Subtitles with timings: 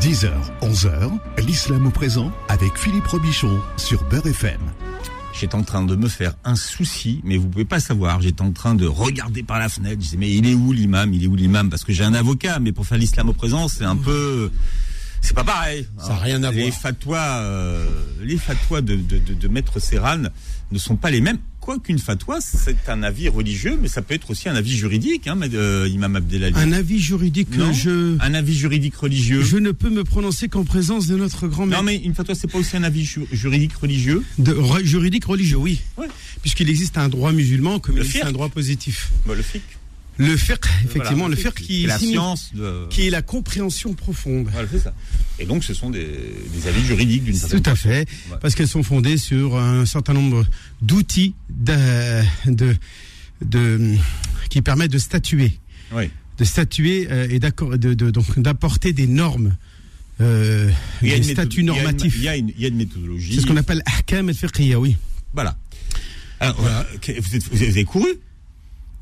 [0.00, 0.30] 10h,
[0.62, 1.10] 11h,
[1.46, 4.60] l'islam au présent avec Philippe Robichon sur Beurre FM.
[5.38, 8.22] J'étais en train de me faire un souci, mais vous pouvez pas savoir.
[8.22, 9.96] J'étais en train de regarder par la fenêtre.
[9.96, 11.12] Je disais, mais il est où l'imam?
[11.12, 11.68] Il est où l'imam?
[11.68, 14.50] Parce que j'ai un avocat, mais pour faire l'islam au présent, c'est un peu...
[15.20, 15.86] C'est pas pareil.
[15.98, 16.80] Ça n'a rien à les voir.
[16.80, 17.86] Fatwas, euh,
[18.22, 20.22] les fatwas de, de, de, de Maître Serran
[20.72, 21.38] ne sont pas les mêmes.
[21.60, 25.34] Quoiqu'une fatwa, c'est un avis religieux, mais ça peut être aussi un avis juridique, hein,
[25.34, 26.54] mais, euh, Imam Abdelali.
[26.56, 29.42] Un avis juridique, Non je, Un avis juridique religieux.
[29.42, 31.84] je ne peux me prononcer qu'en présence de notre grand Non, maître.
[31.84, 35.58] mais une fatwa, c'est pas aussi un avis ju- juridique religieux De, re- juridique religieux,
[35.58, 35.80] oui.
[35.98, 36.06] Ouais.
[36.40, 38.28] Puisqu'il existe un droit musulman comme Le il existe fiqh.
[38.28, 39.10] un droit positif.
[39.26, 39.62] bah, Le fiqh.
[40.22, 42.86] Le fiqh, effectivement, Voilà, le fiqh qui, est la signifie- science de...
[42.90, 44.48] qui est la compréhension profonde.
[44.52, 44.92] Voilà, c'est ça.
[45.38, 46.06] Et donc, ce sont des,
[46.54, 48.36] des avis juridiques d'une certaine Tout à fait, Ouais.
[48.40, 50.44] parce qu'elles sont fondées sur un certain nombre
[50.82, 52.76] d'outils de, de,
[53.42, 53.94] de-
[54.50, 55.52] qui permettent de statuer,
[55.92, 56.10] Oui.
[56.38, 59.56] de statuer euh, et d'accord- de, de- donc d'apporter des normes,
[60.20, 60.68] euh,
[61.00, 62.14] des statuts normatifs.
[62.18, 63.36] Il y a une, il y a une méthodologie.
[63.36, 64.96] C'est ce qu'on appelle ahkam al-fiqhiyya, oui.
[65.32, 65.56] Voilà.
[66.40, 66.86] Alors, voilà.
[67.06, 68.08] Vous, êtes- vous avez couru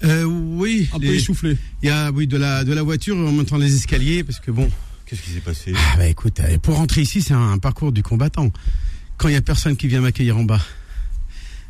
[0.04, 1.56] Euh, oui, Un peu essoufflé.
[1.82, 4.50] il y a oui de la de la voiture en montant les escaliers parce que
[4.50, 4.70] bon.
[5.06, 5.72] Qu'est-ce qui s'est passé?
[5.74, 8.52] Ah bah écoute, euh, pour rentrer ici, c'est un, parcours du combattant.
[9.16, 10.60] Quand il y a personne qui vient m'accueillir en bas.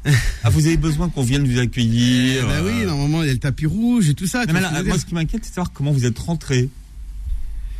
[0.44, 3.40] Ah, vous avez besoin qu'on vienne vous accueillir bah oui, normalement il y a le
[3.40, 4.44] tapis rouge et tout ça.
[4.46, 6.68] mais là, moi, ce qui m'inquiète, c'est de savoir comment vous êtes rentré.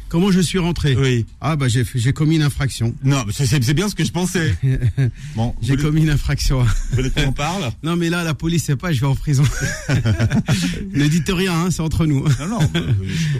[0.09, 1.27] Comment je suis rentré Oui.
[1.41, 2.95] Ah bah j'ai commis une infraction.
[3.05, 4.57] Non, mais c'est bien ce que je pensais.
[5.37, 6.63] Bon, J'ai commis une infraction.
[6.63, 9.15] vous voulez qu'on en parle non mais là la police sait pas, je vais en
[9.15, 9.45] prison.
[10.93, 12.25] ne dites rien, hein, c'est entre nous.
[12.41, 12.59] Non, non.
[12.73, 12.81] bah,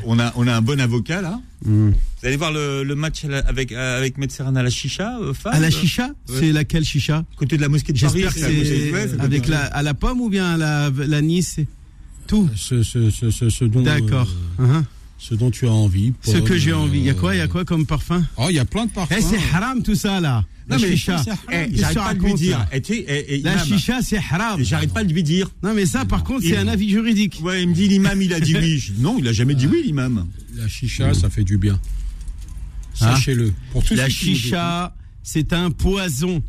[0.07, 1.41] on a, on a un bon avocat là.
[1.65, 1.91] Hmm.
[1.91, 5.35] Vous allez voir le, le match avec euh, avec Maître Serran à la chicha, euh,
[5.35, 6.37] Fab À la chicha, Ouais.
[6.41, 8.21] c'est laquelle chicha côté de la mosquée de Paris.
[8.23, 11.57] J'espère que c'est ouais, avec la à la pomme ou bien à la la Nice.
[12.27, 12.49] Tout.
[12.55, 14.29] Ce, ce, ce, ce, D'accord.
[14.61, 14.85] euh, Hein.
[15.19, 16.15] Ce dont tu as envie.
[16.23, 17.01] Ce que j'ai envie.
[17.01, 18.65] Il y a euh, quoi Il y a quoi comme parfum Oh, il y a
[18.65, 19.15] plein de parfums.
[19.19, 20.45] Eh, c'est haram tout ça là.
[20.71, 21.19] Non, la mais chicha.
[21.23, 21.43] c'est haram.
[21.53, 22.67] Eh, j'arrête pas de lui dire.
[22.85, 24.63] tu eh, La imam, chicha, c'est haram.
[24.63, 25.51] J'arrête pas de lui dire.
[25.63, 27.41] Non, mais ça, par contre, c'est un avis juridique.
[27.43, 28.93] Ouais, il me dit l'imam, il a dit oui.
[28.99, 30.27] Non, il a jamais dit oui, l'imam.
[30.55, 31.81] La chicha, ça fait du bien.
[32.95, 33.53] Sachez-le.
[33.73, 36.43] Pour tous La chicha, c'est un poison.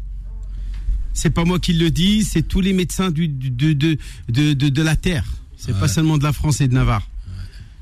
[1.13, 3.97] C'est pas moi qui le dis, c'est tous les médecins du, du- de, de,
[4.29, 5.25] de, de, de la terre.
[5.57, 7.07] C'est pas seulement de la France et de Navarre.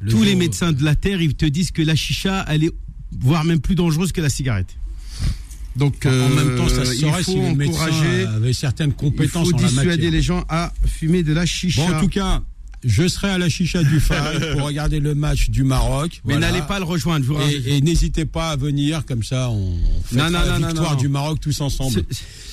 [0.02, 2.72] Le tous les médecins de la terre, ils te disent que la chicha, elle est
[3.20, 4.76] voire même plus dangereuse que la cigarette.
[5.76, 9.50] Donc, En euh, même temps, ça se saurait il si faut encourager, certaines il compétences
[9.50, 10.12] faut en la dissuader matière.
[10.12, 11.88] les gens à fumer de la chicha.
[11.88, 12.42] Bon, en tout cas,
[12.84, 16.22] je serai à la chicha du Fal pour regarder le match du Maroc.
[16.26, 16.52] mais Voilà.
[16.52, 17.26] n'allez pas le rejoindre.
[17.26, 17.40] je vous.
[17.68, 20.98] Et, et n'hésitez pas à venir, comme ça, on fait Non, non, la non, victoire
[20.98, 21.94] du Maroc tous ensemble.
[21.94, 22.06] Ceux,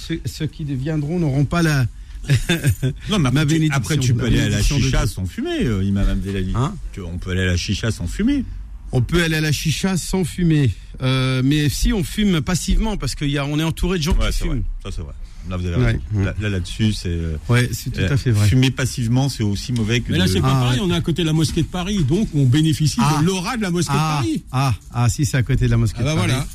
[0.08, 1.86] ceux- ceux qui viendront n'auront pas la.
[3.10, 5.64] Non, mais Ma après, tu, bénédiction, après, tu peux aller à la chicha sans fumer,
[5.64, 6.52] euh, imam Abdelali.
[6.54, 8.44] Hein Tu- on peut aller à la chicha sans fumer.
[8.92, 10.70] On peut aller à la chicha sans fumer,
[11.02, 13.26] Euh, mais si on fume passivement, parce qu'on
[13.58, 14.48] est entouré de gens Ouais, qui vrai.
[14.50, 14.62] fument.
[14.84, 15.12] Ça, c'est vrai.
[15.50, 15.86] Là, vous avez Ouais.
[15.86, 16.00] raison.
[16.24, 17.08] Là, là, là-dessus, c'est.
[17.08, 18.46] euh, Ouais, c'est tout euh, à fait vrai.
[18.48, 20.12] Fumer passivement, c'est aussi mauvais que.
[20.12, 20.86] Mais là, de- c'est pas Ah, pareil, ouais.
[20.88, 23.18] on est à côté de la mosquée de Paris, donc on bénéficie Ah.
[23.20, 24.42] de l'aura de la mosquée de Ah, Paris.
[24.52, 25.98] ah, ah, si c'est à côté de la mosquée.
[26.00, 26.30] Ah bah de Paris.
[26.30, 26.46] voilà.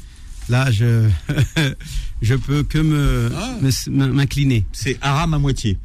[0.49, 1.07] Là, je,
[2.21, 3.57] je peux que me Ah.
[3.61, 4.65] me- m'incliner.
[4.71, 5.77] C'est haram à moitié.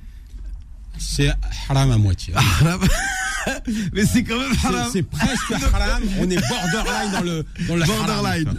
[0.98, 1.30] C'est
[1.68, 2.32] haram à moitié.
[3.92, 4.88] mais c'est quand même haram.
[4.92, 6.02] C'est presque haram.
[6.18, 8.54] On est borderline dans le, dans le borderline.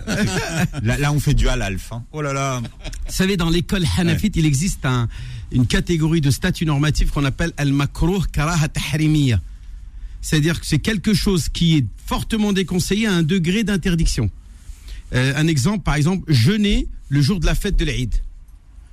[0.83, 1.77] Là, là, on fait du halal.
[1.91, 2.03] Hein.
[2.11, 2.59] Oh là là.
[2.61, 2.67] Vous
[3.07, 5.07] savez, dans l'école hanafite, il existe un-
[5.51, 9.39] une catégorie de statut normatif qu'on appelle al-makruh karaha tahrimiya.
[10.21, 14.29] C'est-à-dire que c'est quelque chose qui est fortement déconseillé à un degré d'interdiction.
[15.13, 18.13] Euh, un exemple, par exemple, jeûner le jour de la fête de l'Aïd.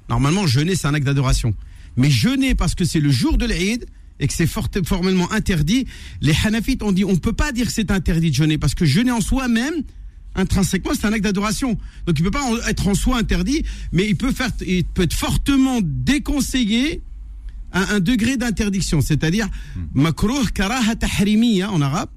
[0.09, 1.55] Normalement, jeûner, c'est un acte d'adoration.
[1.97, 3.87] Mais jeûner parce que c'est le jour de l'Aïd
[4.21, 5.87] et que c'est formellement interdit,
[6.21, 8.75] les Hanafites ont dit on ne peut pas dire que c'est interdit de jeûner parce
[8.75, 9.83] que jeûner en soi-même,
[10.35, 11.77] intrinsèquement, c'est un acte d'adoration.
[12.07, 15.03] Donc il ne peut pas être en soi interdit, mais il peut, faire, il peut
[15.03, 17.03] être fortement déconseillé
[17.73, 19.49] à un degré d'interdiction, c'est-à-dire
[19.95, 22.11] makruh karaha tahrimiya en arabe,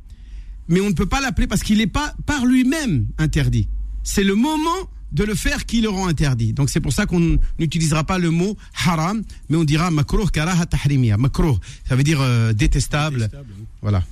[0.68, 3.68] mais on ne peut pas l'appeler parce qu'il n'est pas par lui-même interdit.
[4.06, 4.70] C'est le moment
[5.12, 6.54] de le faire qui le rend interdit.
[6.54, 8.56] Donc c'est pour ça qu'on n'utilisera pas le mot
[8.86, 11.18] haram, mais on dira makruh karaha tahrimiya.
[11.18, 11.58] Makruh,
[11.90, 13.20] ça veut dire euh, détestable.
[13.20, 13.54] Détestable.
[13.82, 14.04] Voilà.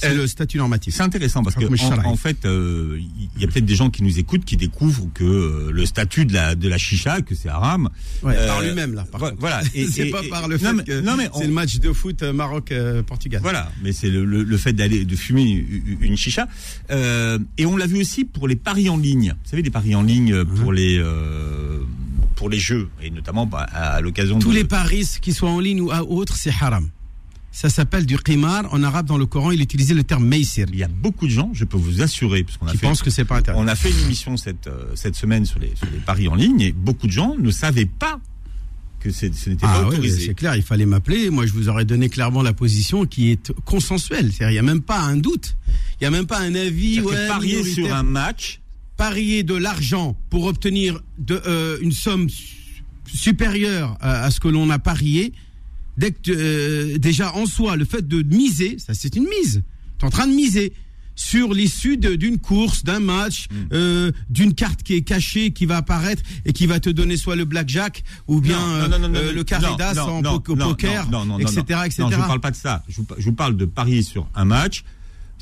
[0.00, 0.94] C'est le statut normatif.
[0.94, 2.98] C'est intéressant parce que en, en fait, euh,
[3.36, 6.24] il y a peut-être des gens qui nous écoutent qui découvrent que euh, le statut
[6.26, 7.88] de la de la chicha, que c'est haram.
[8.22, 9.04] Ouais, euh, par lui-même là.
[9.10, 9.32] Par.
[9.38, 9.60] Voilà.
[9.74, 12.22] Et- c'est pas par le non, fait mais- que on- c'est le match de foot
[12.22, 13.40] euh, Maroc-Portugal.
[13.42, 15.64] Voilà, mais c'est le, le- le fait d'aller de fumer
[16.00, 16.48] une chicha.
[16.90, 19.34] Euh, et on l'a vu aussi pour les paris en ligne.
[19.44, 21.80] Vous savez, les paris en ligne Hein pour les euh,
[22.36, 25.50] pour les jeux et notamment bah, à, à l'occasion Tous de- les paris, qu'ils soient
[25.50, 26.88] en ligne ou à autre, c'est haram.
[27.52, 28.72] Ça s'appelle du qimar.
[28.72, 30.66] En arabe, dans le Coran, il utilisait le terme meisir.
[30.72, 32.86] Il y a beaucoup de gens, je peux vous assurer, parce qu'on a Qui fait,
[32.86, 35.74] pensent que c'est pas on a fait une émission cette, euh, cette semaine sur les,
[35.76, 38.20] sur les paris en ligne et beaucoup de gens ne savaient pas
[39.00, 40.26] que ce n'était Ah pas ouais, autorisé.
[40.26, 41.30] c'est clair, il fallait m'appeler.
[41.30, 44.30] Moi, je vous aurais donné clairement la position qui est consensuelle.
[44.32, 45.56] C'est-à-dire, il n'y a même pas un doute.
[46.00, 47.00] Il n'y a même pas un avis.
[47.00, 48.60] Ouais, parier sur un match,
[48.98, 54.48] parier de l'argent pour obtenir de, euh, une somme su- supérieure à, à ce que
[54.48, 55.32] l'on a parié,
[56.00, 59.62] dès que euh, déjà en soi, le fait de miser, ça c'est une mise.
[59.98, 60.72] Tu es en train de miser
[61.14, 63.54] sur l'issue d'une course, d'un match, Mm.
[63.74, 67.36] euh, d'une carte qui est cachée, qui va apparaître et qui va te donner soit
[67.36, 71.06] le blackjack ou bien Non, euh, non, non, euh, le carré d'as en po- poker,
[71.40, 72.02] etc., etc.
[72.04, 72.82] Non, je vous parle pas de ça.
[72.88, 74.82] Je vous, je vous parle de parier sur un match.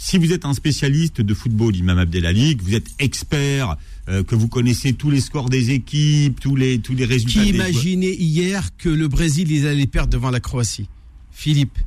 [0.00, 3.76] Si vous êtes un spécialiste de football, Imam Abdelali, que vous êtes expert,
[4.08, 7.42] euh, que vous connaissez tous les scores des équipes, tous les tous les résultats.
[7.42, 10.88] Qui imaginait hier que le Brésil ils allaient perdre devant la Croatie
[11.30, 11.78] Philippe.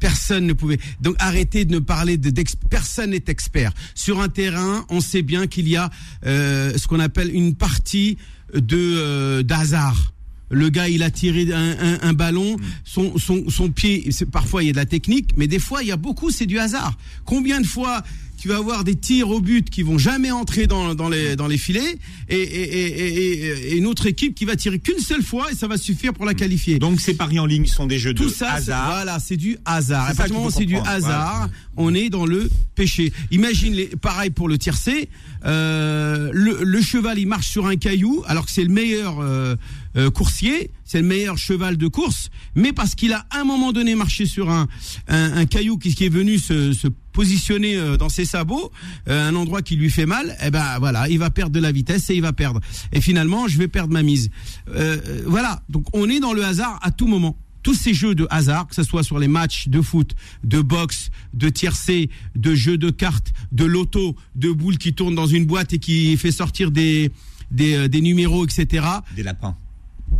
[0.00, 0.78] Personne ne pouvait.
[1.00, 2.32] Donc arrêtez de ne parler de
[2.68, 3.72] personne n'est expert.
[3.94, 5.90] Sur un terrain, on sait bien qu'il y a
[6.26, 8.18] euh, ce qu'on appelle une partie
[8.54, 10.12] de euh, d'hasard.
[10.50, 14.62] Le gars, il a tiré un, un- un ballon, son, son, son pied, c'est- parfois
[14.62, 16.58] il y a de la technique, mais des fois il y a beaucoup, c'est du
[16.58, 16.96] hasard.
[17.24, 18.04] Combien de fois
[18.38, 21.46] tu vas avoir des tirs au but qui vont jamais entrer dans, dans, les, dans
[21.46, 21.96] les filets
[22.28, 25.54] et, et, et, et- et une autre équipe qui va tirer qu'une seule fois et
[25.54, 26.78] ça va suffire pour la qualifier.
[26.78, 28.86] Donc ces paris en ligne sont des jeux Tout de ça, hasard.
[28.90, 30.12] voilà, c'est du hasard.
[30.50, 31.48] C'est du hasard,
[31.78, 33.10] on est dans le péché.
[33.30, 35.08] Imagine, les, pareil pour le tiercé,
[35.46, 39.56] euh, le, le cheval il marche sur un caillou alors que c'est le meilleur euh,
[39.96, 43.72] euh, coursier, c'est le meilleur cheval de course, mais parce qu'il a à un moment
[43.72, 44.68] donné marché sur un,
[45.08, 48.70] un, un caillou qui, qui est venu se, se positionner euh, dans ses sabots,
[49.08, 51.72] euh, un endroit qui lui fait mal, eh ben voilà, il va perdre de la
[51.72, 52.60] vitesse et il va perdre.
[52.92, 54.28] Et finalement, je vais perdre ma mise.
[54.68, 58.28] Euh, voilà, donc on est dans le hasard à tout moment tous ces jeux de
[58.30, 60.14] hasard, que ce soit sur les matchs de foot,
[60.44, 65.26] de boxe, de tiercé, de jeux de cartes, de loto, de boules qui tournent dans
[65.26, 67.10] une boîte et qui fait sortir des,
[67.50, 68.86] des, des numéros, etc.
[69.16, 69.56] Des lapins.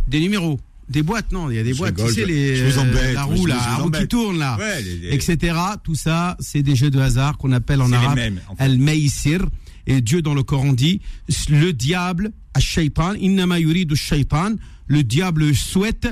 [0.07, 3.13] Des numéros des boîtes, non, il y a des boîtes, rigole, tu sais, les, embête,
[3.13, 5.15] la roue, la roue qui tourne, là, ouais, les, les...
[5.15, 5.57] etc.
[5.83, 8.17] Tout ça, c'est des jeux de hasard qu'on appelle en arabe
[8.57, 9.41] al-maïsir.
[9.41, 9.51] En fait.
[9.87, 11.01] Et Dieu dans le Coran dit,
[11.49, 14.55] le diable, shaitan, innama yuridu shaitan,
[14.87, 16.07] le diable souhaite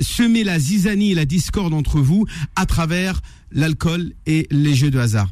[0.00, 2.26] semer la zizanie et la discorde entre vous
[2.56, 3.20] à travers
[3.52, 5.30] l'alcool et les jeux de hasard.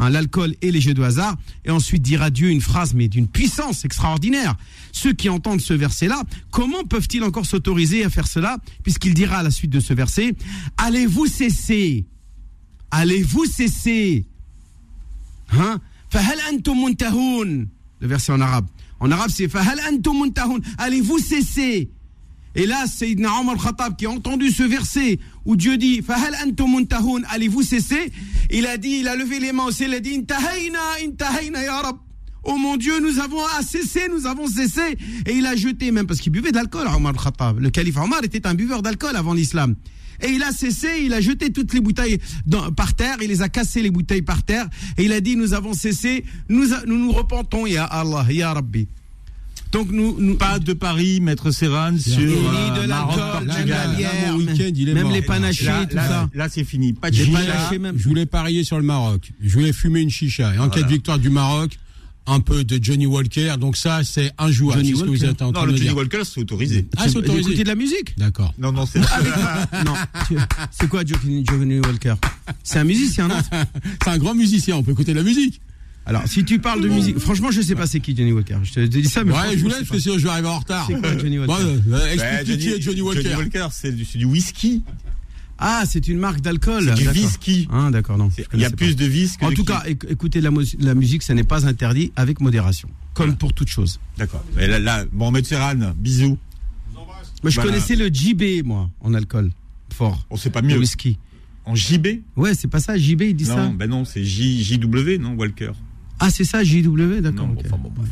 [0.00, 1.36] Hein, l'alcool et les jeux de hasard.
[1.66, 4.56] Et ensuite dire à Dieu une phrase, mais d'une puissance extraordinaire.
[4.92, 9.42] Ceux qui entendent ce verset-là, comment peuvent-ils encore s'autoriser à faire cela Puisqu'il dira à
[9.42, 10.34] la suite de ce verset,
[10.78, 12.06] allez-vous cesser?
[12.90, 14.24] Allez-vous cesser?
[15.52, 15.78] Hein?
[18.00, 18.66] Le verset en arabe.
[19.00, 19.50] En arabe, c'est
[20.78, 21.90] Allez-vous cesser?
[22.54, 26.72] Et là, c'est Omar Khattab qui a entendu ce verset où Dieu dit Fahal antum
[26.72, 28.12] muntahun, allez-vous cesser?
[28.50, 31.80] Il a dit, il a levé les mains au il a dit Intahayna, intahayna ya
[31.80, 31.96] Rab.
[32.42, 34.96] Oh mon Dieu, nous avons cessé, nous avons cessé.
[35.26, 37.60] Et il a jeté, même parce qu'il buvait de l'alcool, Omar Khattab.
[37.60, 39.76] Le calife Omar était un buveur d'alcool avant l'islam.
[40.22, 42.18] Et il a cessé, il a jeté toutes les bouteilles
[42.76, 44.68] par terre, il les a cassées les bouteilles par terre,
[44.98, 48.88] et il a dit Nous avons cessé, nous nous, nous repentons, Ya Allah, Ya Rabbi.
[49.72, 53.84] Donc nous, nous Pas de paris, Maître Serran, sur Ni euh, de Maroc, même la
[53.86, 54.94] Portugal.
[54.94, 56.28] même les panachés, Là, tout là, ça.
[56.34, 56.92] là, c'est fini.
[56.92, 57.96] Pas de Je voulais, même.
[57.96, 59.30] je voulais parier sur le Maroc.
[59.40, 60.54] Je voulais fumer une chicha.
[60.54, 61.78] Et en cas de victoire du Maroc,
[62.26, 63.54] un peu de Johnny Walker.
[63.60, 64.80] Donc ça, c'est injouable.
[64.80, 65.96] Johnny C'est ce que vous êtes en Non, train le de Johnny dire.
[65.96, 66.86] Walker, c'est autorisé.
[66.96, 67.44] Ah, c'est autorisé.
[67.44, 68.52] D'écouter de la musique D'accord.
[68.58, 68.98] Non, non, c'est.
[69.86, 69.94] Non.
[70.28, 70.36] tu-
[70.72, 72.14] C'est quoi Johnny, Johnny Walker?
[72.64, 73.36] C'est un musicien, non?
[74.04, 74.76] C'est un grand musicien.
[74.76, 75.60] On peut écouter de la musique.
[76.06, 78.56] Alors, si tu parles de musique, franchement, je sais pas c'est qui Johnny Walker.
[78.64, 80.58] Je te dis ça, mais Ouais, je vous laisse parce que je vais arriver en
[80.58, 80.86] retard.
[80.88, 81.52] C'est quoi Johnny Walker
[81.86, 83.22] Bon, euh, Explique qui est Johnny Walker.
[83.22, 84.82] Johnny Walker, c'est du, whisky.
[85.58, 86.84] Ah, c'est une marque d'alcool.
[86.88, 87.22] C'est du D'accord.
[87.22, 87.68] whisky.
[87.70, 88.30] Ah, d'accord, non.
[88.54, 89.02] Il y a plus pas.
[89.04, 89.68] de vis que En de tout qui.
[89.68, 93.52] cas, éc- écouter la, mus- la musique, ça n'est pas interdit avec modération, comme pour
[93.52, 94.00] toute chose.
[94.16, 94.42] D'accord.
[94.56, 96.38] Là, là, bon, Serran, bisous.
[97.42, 97.70] Moi, je Voilà.
[97.72, 99.50] connaissais le JB, moi, en alcool,
[99.94, 100.26] fort.
[100.30, 100.78] On sait pas Le mieux.
[100.78, 101.18] whisky.
[101.66, 104.64] En JB Ouais, c'est pas ça, JB, il dit Non, ça ben non, c'est J,
[104.64, 105.72] JW, non, Walker.
[106.20, 107.48] Ah, c'est ça, JW, d'accord.
[107.64, 108.08] Enfin, bon, bref.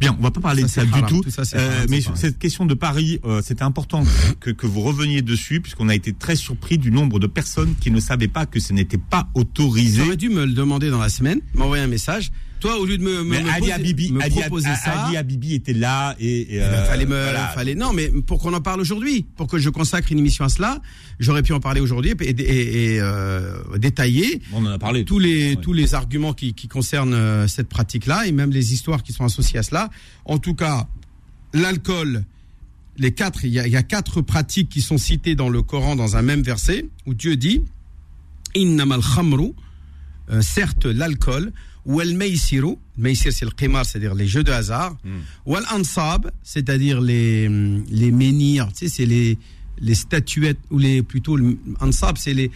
[0.00, 1.20] Bien, on va pas parler Ça, de ça du tout.
[1.20, 4.04] Tout ça, c'est Euh, haram, mais cette question de Paris, euh, c'était important
[4.38, 7.90] que, que vous reveniez dessus, puisqu'on a été très surpris du nombre de personnes qui
[7.90, 10.02] ne savaient pas que ce n'était pas autorisé.
[10.04, 12.30] J'aurais dû me le demander dans la semaine, m'envoyer un message.
[12.60, 15.16] Toi, au lieu de me, me, Mais me Ali Habibi, me Ali, proposer ça, Ali
[15.16, 17.48] Habibi était là et, et, eh ben, euh, fallait me, voilà.
[17.48, 20.48] fallait, non, mais pour qu'on en parle aujourd'hui, pour que je consacre une émission à
[20.50, 20.80] cela,
[21.18, 25.04] j'aurais pu en parler aujourd'hui et, et- et, euh, détailler On en a parlé.
[25.04, 25.56] tous les Ouais.
[25.56, 29.24] tous les arguments qui, qui concernent euh, cette pratique-là et même les histoires qui sont
[29.24, 29.88] associées à cela.
[30.26, 30.86] En tout cas,
[31.54, 32.24] l'alcool,
[32.98, 35.62] les quatre, il y, a, il y a quatre pratiques qui sont citées dans le
[35.62, 37.62] Coran dans un même verset où Dieu dit
[38.54, 39.52] Innamal khamru,
[40.30, 41.52] euh, certes l'alcool,
[43.30, 44.96] c'est le qimar, c'est-à-dire les jeux de hasard,
[45.46, 47.48] ou al ansab, c'est-à-dire les
[47.90, 49.38] les menhirs, tu sais, c'est les
[49.80, 52.50] les statuettes ou les plutôt le ansab, c'est les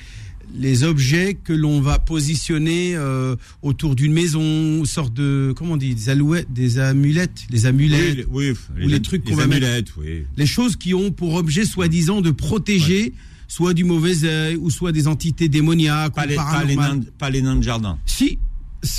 [0.57, 5.77] les objets que l'on va positionner euh, autour d'une maison, une sorte de comment on
[5.79, 9.67] dit, des alouettes, des amulettes, les amulettes, Oui, oui, ou les trucs qu'on va mettre-
[9.67, 10.27] amulettes, oui.
[10.37, 13.15] les choses qui ont pour objet soi-disant de protéger
[13.49, 17.01] soit du mauvais œil ou soit des entités démoniaques Pas ou les, pas, les nains,
[17.19, 17.99] pas les nains de jardin.
[18.05, 18.39] Si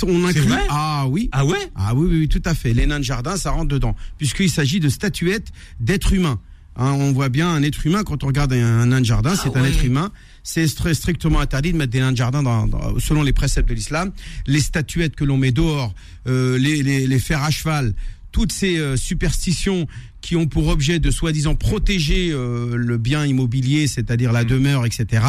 [0.06, 2.72] on inclut vrai ah oui Ah ouais ah oui, oui, oui, tout à fait.
[2.72, 5.48] Les nains de jardin, ça rentre dedans, puisqu'il s'agit de statuettes
[5.80, 6.38] d'êtres humains.
[6.78, 9.34] Hein, on voit bien un être humain quand on regarde un, un nain de jardin,
[9.34, 10.10] c'est un être humain.
[10.42, 13.68] C'est très strictement interdit de mettre des nains de jardin dans, dans- selon les préceptes
[13.68, 14.12] de l'islam.
[14.46, 15.94] Les statuettes que l'on met dehors,
[16.28, 17.94] euh, les, les, les fers à cheval,
[18.30, 19.86] toutes ces euh, superstitions
[20.26, 25.24] qui ont pour objet de soi-disant protéger euh, le bien immobilier, c'est-à-dire la demeure, etc.,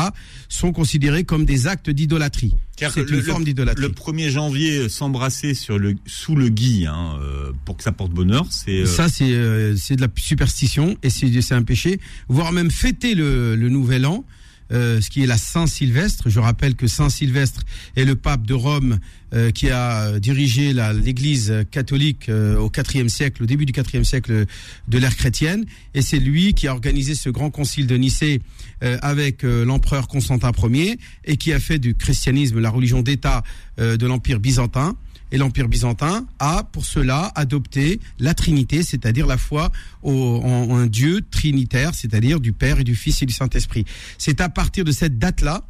[0.50, 2.56] sont considérées comme des actes d'idolâtrie.
[2.80, 3.84] C'est une le- forme d'idolâtrie.
[3.84, 7.92] Le 1er janvier, euh, s'embrasser sur le sous le gui hein, euh, pour que ça
[7.92, 12.00] porte bonheur, c'est euh, Ça, c'est de la superstition et c'est c'est un péché.
[12.27, 14.25] Voire même fêter le, le nouvel an,
[14.71, 16.29] euh, ce qui est la Saint-Sylvestre.
[16.29, 17.62] Je rappelle que Saint-Sylvestre
[17.95, 19.00] est le pape de Rome
[19.33, 24.45] euh, qui a dirigé l'Église catholique euh, au IVe siècle, au début du IVe siècle
[24.88, 25.65] de l'ère chrétienne.
[25.93, 28.41] Et c'est lui qui a organisé ce grand concile de Nicée
[28.81, 33.43] avec l'empereur Constantin Ier et qui a fait du christianisme la religion d'État
[33.79, 34.95] de l'Empire byzantin.
[35.31, 39.72] Et l'Empire byzantin a, pour cela, adopté la Trinité, c'est-à-dire la foi
[40.03, 43.86] en, Dieu trinitaire, c'est-à-dire du Père et du Fils et du Saint-Esprit.
[44.17, 45.63] C'est à partir de cette date-là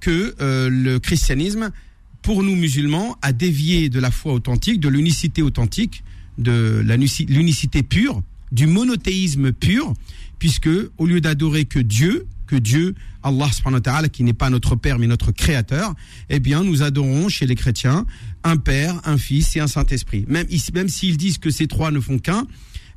[0.00, 1.70] que euh, le christianisme,
[2.20, 6.04] pour nous musulmans, a dévié de la foi authentique, de l'unicité authentique,
[6.38, 6.84] de
[7.28, 9.94] l'unicité pure, du monothéisme pur,
[10.38, 14.98] puisque au lieu d'adorer que Dieu, que Dieu, Allah subhanahu qui n'est pas notre Père
[14.98, 15.94] mais notre Créateur,
[16.28, 18.04] eh bien nous adorons chez les chrétiens
[18.44, 20.26] un Père, un Fils et un Saint-Esprit.
[20.28, 22.46] Même, même s'ils disent que ces trois ne font qu'un,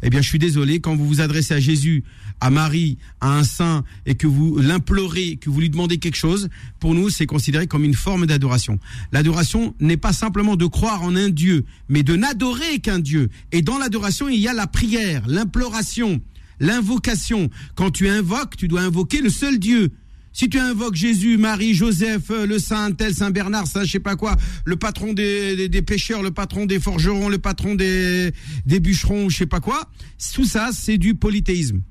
[0.03, 2.03] eh bien je suis désolé, quand vous vous adressez à Jésus,
[2.41, 6.49] à Marie, à un saint, et que vous l'implorez, que vous lui demandez quelque chose,
[6.81, 8.77] pour nous c'est considéré comme une forme d'adoration.
[9.13, 13.29] L'adoration n'est pas simplement de croire en un Dieu, mais de n'adorer qu'un Dieu.
[13.53, 16.19] Et dans l'adoration, il y a la prière, l'imploration,
[16.59, 17.49] l'invocation.
[17.75, 19.91] Quand tu invoques, tu dois invoquer le seul Dieu.
[20.35, 23.99] Si tu invoques Jésus, Marie, Joseph, euh, le Saint tel, Saint Bernard, Saint je sais
[23.99, 24.35] pas quoi,
[24.65, 28.33] le patron des, pêcheurs, le patron des forgerons, le patron des,
[28.65, 29.89] bûcherons, je sais pas quoi,
[30.33, 31.81] tout ça c'est du polythéisme.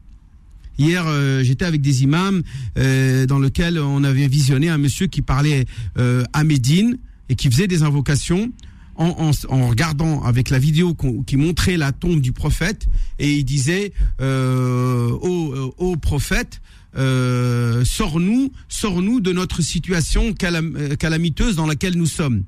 [0.76, 2.42] Hier, euh, j'étais avec des imams
[2.76, 5.64] euh, dans lequel on avait visionné un monsieur qui parlait
[5.96, 6.98] à Médine
[7.30, 8.52] et qui faisait des invocations
[8.96, 10.96] en, regardant avec la vidéo
[11.26, 12.86] qui montrait la tombe du prophète
[13.18, 16.60] et il disait euh, au, au prophète
[16.96, 22.44] euh, sors-nous sors-nous de notre situation euh, calamiteuse dans laquelle nous sommes.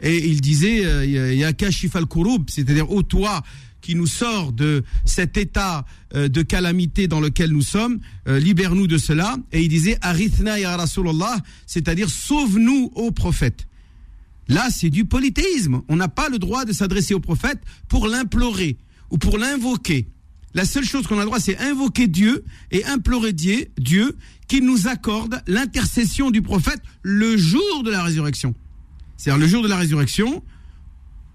[0.00, 3.42] Et il disait euh, ya kashif al kurub c'est-à-dire ô toi
[3.80, 8.86] qui nous sort de cet état euh, de calamité dans lequel nous sommes euh, libère-nous
[8.86, 9.36] de cela.
[9.52, 11.36] Et il disait arithna ya rasulullah
[11.66, 13.66] c'est-à-dire sauve-nous ô prophète
[14.50, 15.82] Là, c'est du polythéisme.
[15.88, 18.76] On n'a pas le droit de s'adresser au prophète pour l'implorer
[19.10, 20.08] ou pour l'invoquer.
[20.54, 24.16] La seule chose qu'on a le droit, c'est invoquer Dieu et implorer Dieu, Dieu
[24.48, 28.56] qu'il nous accorde l'intercession du prophète le jour de la résurrection.
[29.16, 30.42] C'est-à-dire le jour de la résurrection,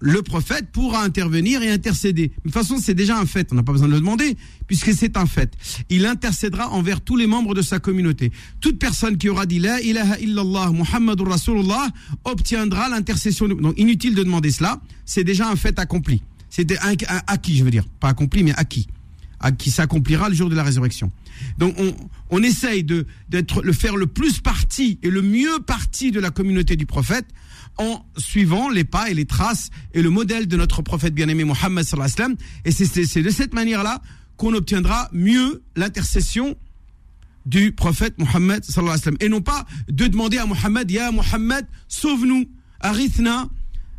[0.00, 2.28] le prophète pourra intervenir et intercéder.
[2.28, 4.36] De toute façon, c'est déjà un fait, on n'a pas besoin de le demander,
[4.66, 5.52] puisque c'est un fait.
[5.88, 8.32] Il intercédera envers tous les membres de sa communauté.
[8.60, 11.88] Toute personne qui aura dit La ilaha illallah Muhammadur Rasulullah
[12.24, 13.48] obtiendra l'intercession.
[13.48, 16.22] Donc inutile de demander cela, c'est déjà un fait accompli.
[16.50, 16.72] C'est
[17.26, 17.84] acquis, je veux dire.
[18.00, 18.86] Pas accompli, mais acquis.
[19.52, 21.10] Qui s'accomplira le jour de la résurrection.
[21.58, 21.76] Donc
[22.30, 26.30] on, essaye de d'être le faire le plus partie et le mieux partie de la
[26.30, 27.26] communauté du prophète
[27.78, 31.84] en suivant les pas et les traces et le modèle de notre prophète bien-aimé Mohammed
[31.84, 32.36] sallam.
[32.64, 34.00] Et c'est- de cette manière-là
[34.36, 36.56] qu'on obtiendra mieux l'intercession
[37.44, 39.16] du prophète Mohammed sallam.
[39.20, 42.46] Et non pas de demander à Mohammed, Ya Mohammed, sauve-nous,
[42.80, 43.48] arithna,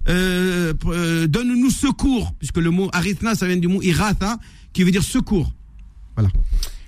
[0.10, 4.39] euh, euh, donne-nous secours, puisque le mot arithna, ça vient du mot iratha,
[4.77, 5.51] qui veut dire secours.
[6.15, 6.29] Voilà.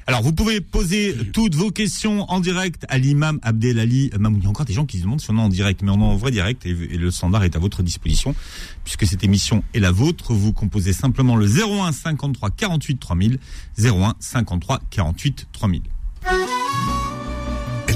[0.05, 4.39] Alors, vous pouvez poser toutes vos questions en direct à l'imam Abdelali Mamoun.
[4.41, 5.89] Il y a encore des gens qui se demandent si on est en direct, mais
[5.89, 8.35] on est en vrai direct et, et le standard est à votre disposition.
[8.83, 13.39] Puisque cette émission est la vôtre, vous composez simplement le 01 53 48 3000,
[13.79, 15.81] 01 53 48 3000.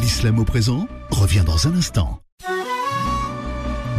[0.01, 2.22] L'islam au présent revient dans un instant.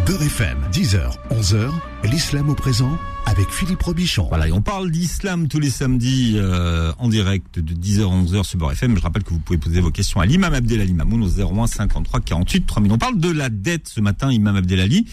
[0.07, 1.71] Beurre FM, 10h, 11h,
[2.11, 4.27] l'islam au présent avec Philippe Robichon.
[4.29, 8.45] Voilà, et on parle d'islam tous les samedis euh, en direct de 10h à 11h
[8.45, 8.99] sur Beurre FM.
[8.99, 12.21] Je rappelle que vous pouvez poser vos questions à l'imam Abdelali Mamoun au 01 53
[12.21, 12.93] 48 3000.
[12.93, 15.07] On parle de la dette ce matin, imam Abdelali.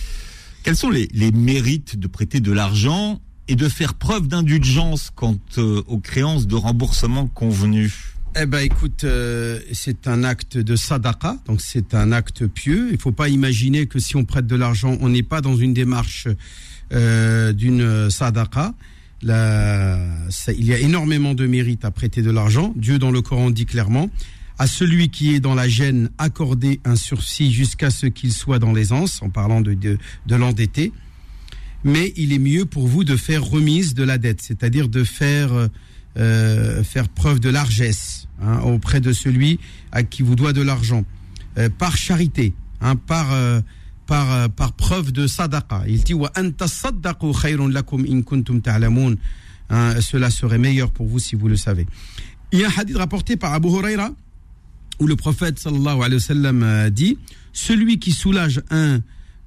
[0.63, 5.37] Quels sont les, les mérites de prêter de l'argent et de faire preuve d'indulgence quant
[5.57, 8.15] euh, aux créances de remboursement convenues?
[8.39, 12.89] Eh ben, écoute, euh, c'est un acte de sadaqa, donc c'est un acte pieux.
[12.91, 15.73] Il faut pas imaginer que si on prête de l'argent, on n'est pas dans une
[15.73, 16.27] démarche
[16.93, 18.73] euh, d'une sadaqa.
[19.23, 22.73] Il y a énormément de mérite à prêter de l'argent.
[22.77, 24.09] Dieu dans le Coran dit clairement
[24.57, 28.71] à celui qui est dans la gêne, accorder un sursis jusqu'à ce qu'il soit dans
[28.71, 29.97] l'aisance, en parlant de, de,
[30.27, 30.93] de l'endetté.
[31.83, 35.69] Mais il est mieux pour vous de faire remise de la dette, c'est-à-dire de faire
[36.17, 39.61] euh, faire preuve de largesse hein, auprès de celui
[39.93, 41.05] à qui vous doit de l'argent,
[41.57, 43.61] euh, par charité, hein, par euh,
[44.07, 45.83] par par preuve de sadaqa.
[45.87, 46.13] Il dit.
[49.73, 51.87] Hein, cela serait meilleur pour vous si vous le savez.
[52.51, 54.11] Il y a un hadith rapporté par Abu Huraira
[54.99, 57.17] où le prophète sallallahu alayhi wa dit
[57.53, 58.99] celui qui soulage un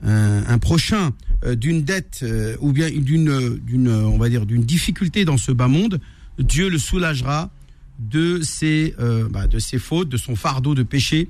[0.02, 1.10] un, un prochain
[1.56, 2.24] d'une dette
[2.60, 6.00] ou bien d'une d'une on va dire d'une difficulté dans ce bas monde
[6.38, 7.50] Dieu le soulagera
[7.98, 11.28] de ses, euh, bah, de ses fautes, de son fardeau de péché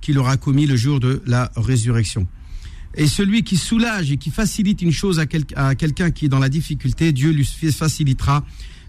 [0.00, 2.26] qu'il aura commis le jour de la résurrection.
[2.96, 6.48] Et celui qui soulage et qui facilite une chose à, quelqu'un qui est dans la
[6.48, 8.44] difficulté, Dieu lui facilitera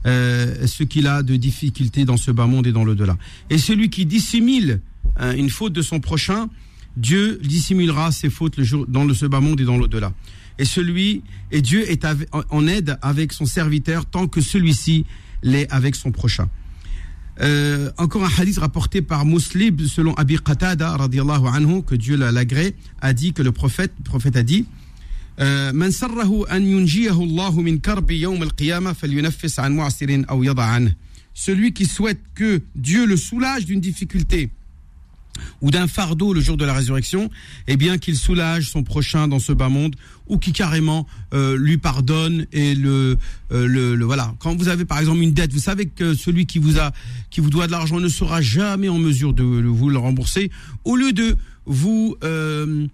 [0.08, 3.18] euh, ce qu'il a de difficulté dans ce bas monde et dans le-delà.
[3.52, 4.82] Et celui qui dissimule
[5.18, 6.50] hein, une faute de son prochain,
[6.98, 10.14] Dieu dissimulera ses fautes le jour, dans le, ce bas monde et dans le-delà.
[10.58, 12.06] Et celui, et Dieu est
[12.50, 15.06] en aide avec son serviteur tant que celui-ci
[15.44, 16.50] l'est avec son prochain.
[17.40, 23.14] Euh, encore un hadith rapporté par Muslim selon Abi Qatada anhu, que Dieu l'agrée, a
[23.14, 24.66] dit que le prophète, prophète a dit
[25.40, 25.72] euh,
[31.34, 34.52] Celui qui souhaite que Dieu le soulage d'une difficulté
[35.62, 37.30] ou d'un fardeau le jour de la résurrection,
[37.68, 39.96] eh bien qu'il soulage son prochain dans ce bas monde
[40.28, 43.18] ou qui carrément euh, lui pardonne et le,
[43.52, 44.34] euh, le, le, voilà.
[44.40, 46.92] Quand vous avez par exemple une dette, vous savez que celui qui vous a
[47.30, 50.52] qui vous doit de l'argent ne sera jamais en mesure de, vous le rembourser.
[50.84, 52.88] Au lieu de vous euh,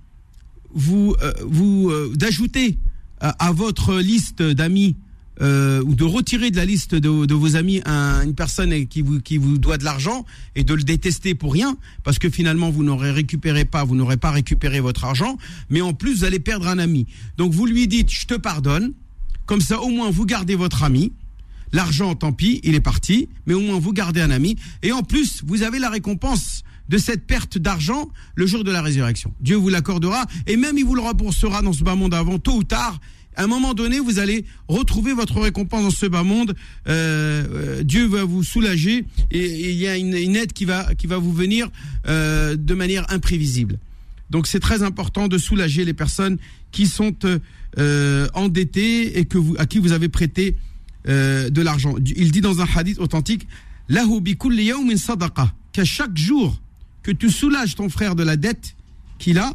[0.74, 2.78] vous vous d'ajouter
[3.20, 4.96] à votre liste d'amis
[5.42, 9.20] euh, ou de retirer de la liste de, vos amis un, une personne qui vous,
[9.20, 12.84] qui vous doit de l'argent et de le détester pour rien, parce que finalement vous
[12.84, 15.38] n'aurez récupéré pas, vous n'aurez pas récupéré votre argent,
[15.70, 17.06] mais en plus vous allez perdre un ami.
[17.38, 18.94] Donc vous lui dites je te pardonne,
[19.46, 21.14] comme ça au moins vous gardez votre ami.
[21.74, 24.56] L'argent, tant pis, il est parti, mais au moins vous gardez un ami.
[24.84, 28.82] Et en plus, vous avez la récompense de cette perte d'argent le jour de la
[28.82, 29.34] résurrection.
[29.42, 32.56] Dieu vous l'accordera et même il vous le remboursera dans ce bas monde avant, tôt
[32.56, 33.00] ou tard
[33.38, 36.56] à un moment donné, vous allez retrouver votre récompense dans ce bas monde.
[36.88, 41.06] Euh, euh, Dieu va vous soulager et, il y a une, aide qui va qui
[41.06, 41.70] va vous venir
[42.08, 43.78] euh, de manière imprévisible.
[44.32, 46.38] Donc c'est très important de soulager les personnes
[46.72, 47.16] qui sont
[48.34, 50.58] endettées et que vous, à qui vous avez prêté
[51.06, 51.96] de l'argent.
[52.04, 53.48] Il dit dans un hadith authentique,
[55.72, 56.60] qu'à chaque jour
[57.04, 58.76] que tu soulages ton frère de la dette
[59.20, 59.54] qu'il a,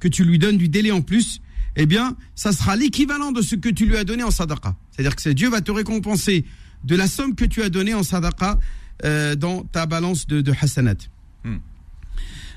[0.00, 1.40] que tu lui donnes du délai en plus,
[1.76, 4.76] eh bien, ça sera l'équivalent de ce que tu lui as donné en sadaqa.
[4.90, 6.44] C'est-à-dire que Dieu va te récompenser
[6.84, 8.58] de la somme que tu as donnée en sadaqa
[9.04, 10.96] euh, dans ta balance de, de hasanat.
[11.44, 11.56] Hmm.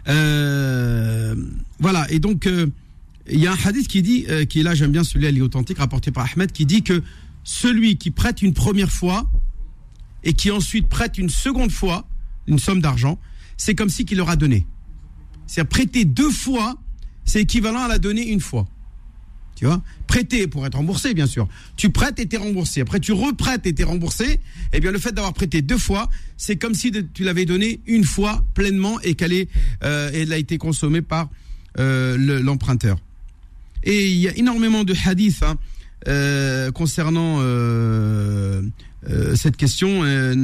[0.08, 1.36] Euh,
[1.80, 2.68] voilà, et donc, euh,
[3.30, 5.38] il y a un hadith qui dit, euh, qui est là, j'aime bien celui-là, il
[5.38, 7.02] est authentique, rapporté par Ahmed, qui dit que
[7.44, 9.30] celui qui prête une première fois
[10.24, 12.08] et qui ensuite prête une seconde fois
[12.48, 13.20] une somme d'argent,
[13.58, 14.68] c'est comme si qu'il leur a donné.
[15.48, 16.76] C'est-à-dire prêter deux fois,
[17.24, 18.68] c'est équivalent à la donner une fois.
[19.56, 21.48] Tu vois Prêter pour être remboursé, bien sûr.
[21.78, 22.82] Tu prêtes et t'es remboursé.
[22.82, 24.40] Après, tu reprêtes et t'es remboursé.
[24.74, 28.04] Eh bien, le fait d'avoir prêté deux fois, c'est comme si tu l'avais donné une
[28.04, 29.34] fois pleinement et qu'elle
[29.84, 31.30] euh, elle a été consommée par
[31.80, 32.98] euh, l'emprunteur.
[33.84, 35.56] et il y a énormément de hadiths hein,
[36.08, 37.40] euh, concernant
[39.36, 40.36] cette question hein,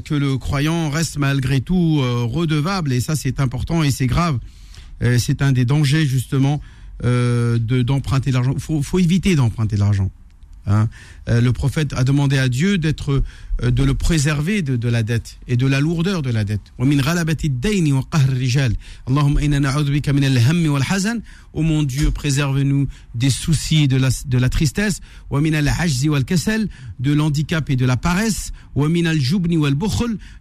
[0.00, 4.38] que le croyant reste malgré tout redevable et ça c'est important et c'est grave
[5.18, 6.60] c'est un des dangers justement
[7.02, 8.54] euh, de d'emprunter de l'argent.
[8.54, 10.12] Il faut, éviter d'emprunter de l'argent.
[10.66, 10.88] Hein.
[11.28, 13.24] Euh, le prophète a demandé à Dieu d'être,
[13.62, 16.60] euh, de le préserver de, de, la dette et de la lourdeur de la dette.
[16.78, 16.84] Oh
[21.62, 22.86] mon Dieu, préserve-nous
[23.16, 25.00] des soucis de la, de la tristesse.
[27.00, 28.52] De l'handicap et de la paresse.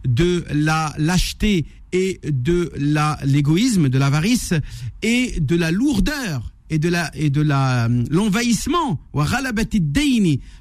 [0.05, 4.53] De la lâcheté et de la, l'égoïsme, de l'avarice
[5.01, 8.99] et de la lourdeur et de la et de la l'envahissement.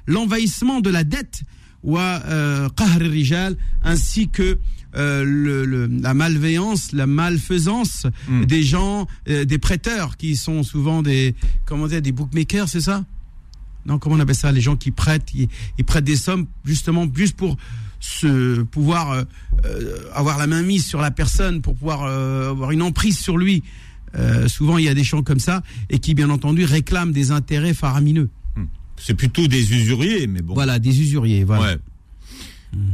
[0.07, 1.43] L'envahissement de la dette.
[1.85, 2.69] Euh,
[3.83, 4.57] ainsi que
[4.95, 8.45] euh, le, la malveillance, la malfaisance hmm.
[8.45, 13.03] des gens, euh, des prêteurs qui sont souvent des comment dire des bookmakers, c'est ça?
[13.85, 14.51] Non, comment on appelle ça?
[14.51, 15.49] Les gens qui prêtent, ils,
[15.83, 17.57] prêtent des sommes justement juste pour
[18.03, 19.23] se pouvoir
[20.13, 23.63] avoir la main mise sur la personne, pour pouvoir avoir une emprise sur lui.
[24.15, 27.31] Euh, souvent, il y a des gens comme ça et qui, bien entendu, réclament des
[27.31, 28.29] intérêts faramineux.
[28.55, 28.65] Hmm.
[28.97, 30.53] C'est plutôt des usuriers, mais bon.
[30.53, 31.43] Voilà, des usuriers.
[31.43, 31.63] Voilà.
[31.63, 31.77] Ouais.
[32.73, 32.91] Hmm.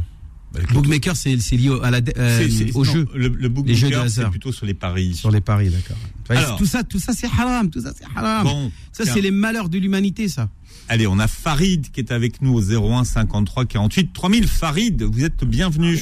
[0.72, 3.06] Bookmaker, c'est lié à la, euh, au jeu.
[3.14, 5.14] Le, le bookmaker, c'est plutôt sur les paris.
[5.14, 6.56] Sur les paris, d'accord.
[6.58, 7.70] Tout ça, tout ça, c'est haram.
[7.70, 8.44] Tout ça, c'est haram.
[8.44, 10.48] Bon, ça, c'est les malheurs de l'humanité, ça.
[10.88, 14.48] Allez, on a Farid qui est avec nous au 01 53 48 3000.
[14.48, 15.96] Farid, vous êtes bienvenu.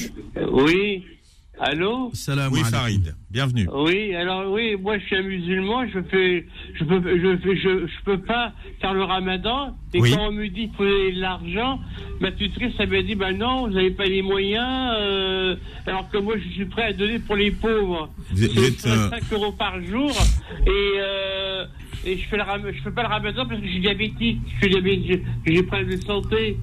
[0.51, 1.05] Oui.
[1.61, 3.67] Allô Salam Oui, Farid, bienvenue.
[3.73, 7.87] Oui, alors oui, moi je suis un musulman, je fais, je peux, je fais, je,
[7.87, 9.77] je peux pas faire le ramadan.
[9.93, 11.81] Et quand on me dit qu'il faut de l'argent,
[12.21, 16.19] ma tutrice, elle m'a dit, ben non, vous n'avez pas les moyens, euh, alors que
[16.19, 18.09] moi je suis prêt à donner pour les pauvres.
[18.31, 20.13] Vous êtes, 5 euh, euros par jour
[20.65, 21.67] et, euh,
[22.05, 24.59] et je fais le, je fais pas le ramadan parce que je suis diabétique, je
[24.59, 26.57] suis diabétique, j'ai problème de santé.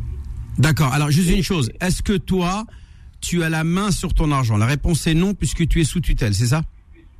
[0.58, 2.66] D'accord, alors juste une chose, est-ce que toi
[3.26, 6.00] tu as la main sur ton argent La réponse est non, puisque tu es sous
[6.00, 6.64] tutelle, c'est ça?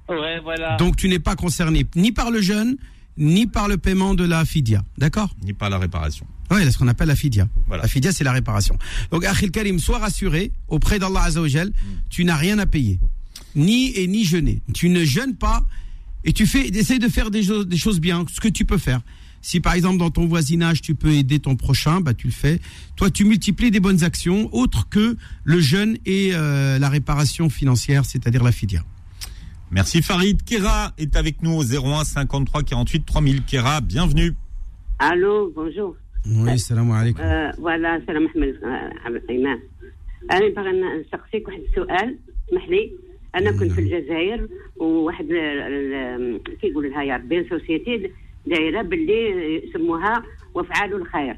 [0.08, 0.78] Ouais, voilà.
[0.78, 2.78] Donc tu n'es pas concerné ni par le jeûne,
[3.18, 5.36] ni par le paiement de la fidia, d'accord?
[5.44, 6.28] Ni par la réparation.
[6.52, 7.48] Oui, c'est ce qu'on appelle la fidia.
[7.72, 8.78] La fidia, c'est la réparation.
[9.10, 11.72] Donc, Akhil Karim, sois rassuré auprès d'Allah Azzawajal,
[12.10, 13.00] tu n'as rien à payer.
[13.56, 14.62] Ni et ni jeûner.
[14.74, 15.66] Tu ne jeûnes pas
[16.24, 19.02] et tu fais, essaie de faire des, des choses bien, ce que tu peux faire.
[19.45, 22.61] Si par exemple dans ton voisinage tu peux aider ton prochain, bah tu le fais.
[22.97, 28.05] Toi tu multiplies des bonnes actions autres que le jeûne et euh, la réparation financière,
[28.05, 28.83] c'est-à-dire la fidia.
[29.71, 30.43] Merci Farid.
[30.43, 33.45] Kera est avec nous au 01 53 48 3000.
[33.45, 34.35] Kera, bienvenue.
[34.99, 35.97] Allô, bonjour.
[36.27, 37.25] Oui, salam alaikum.
[37.59, 39.23] voilà, salam أحمد
[40.31, 42.17] أنا باغي نسقسيك واحد السؤال
[42.49, 42.91] اسمح لي
[43.35, 45.27] أنا كنت في الجزائر وواحد
[46.61, 48.11] كيقول لها يا ربي سوسيتي
[48.48, 51.38] دايرة باللي يسموها وافعال الخير.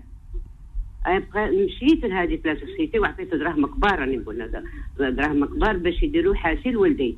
[1.35, 4.63] مشيت لهذه لا سوسيتي وعطيت دراهم كبار راني نقول
[4.99, 7.17] دراهم كبار باش يديروا حاسي لولدي.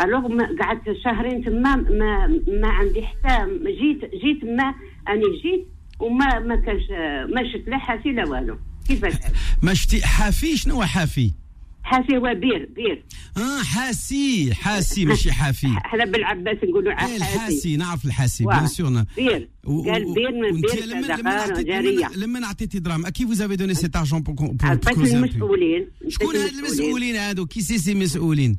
[0.00, 4.74] ألوغ قعدت شهرين تما ما ما عندي حتى جيت جيت ما
[5.08, 5.66] اني جيت
[6.00, 6.90] وما ما كانش
[7.34, 8.58] ما شفت لا حاسي لا والو.
[8.88, 9.14] كيفاش
[9.62, 11.32] ما شفتي حافي؟ شنو حافي؟
[11.84, 13.04] حاسي هو بير بير.
[13.36, 15.66] آه حاسي حاسي ماشي حافي.
[15.86, 17.16] إحنا بالعباس نقولوا حاسي.
[17.16, 19.04] الحاسي نعرف الحاسي بيان سور.
[19.16, 19.48] بير.
[19.66, 22.08] قال بير من بير صدقة جارية.
[22.16, 27.16] لما عطيتي دراهم كي vous avez donné cet argent pour pour المسؤولين شكون هاد المسؤولين
[27.16, 28.56] هادو؟ كي سي سي مسؤولين؟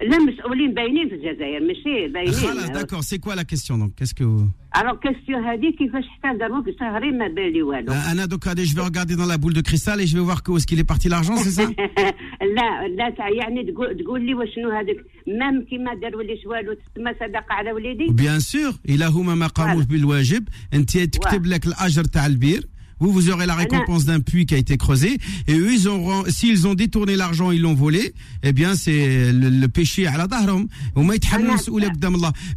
[0.00, 2.32] Les مسؤولين باينين في الجزائر ماشي باينين.
[2.32, 4.78] خلاص داكور سي كوا لا كيستيون دونك كيسكو que...
[4.78, 7.92] alors question هادي كيفاش حتى داروك شهرين ما بالي والو.
[7.92, 10.76] أنا دوكا دي جو ريغاردي دون لا بول دو كريستال اي جو فوار كو اسكي
[10.76, 15.94] لي بارتي لارجون سي سا لا لا تاع يعني تقول لي واشنو هذاك؟ مام كيما
[15.94, 20.48] دارو لي والو؟ تسمى صدقه على وليدي؟ بيان سور الا هما ما قاموش بالواجب.
[20.74, 22.71] أنت تكتب لك الأجر تاع البير.
[23.02, 25.18] Vous, vous aurez la récompense d'un puits qui a été creusé.
[25.48, 29.50] Et eux, ils auront, s'ils ont détourné l'argent, ils l'ont volé, eh bien, c'est le,
[29.50, 30.68] le, péché à la dahram.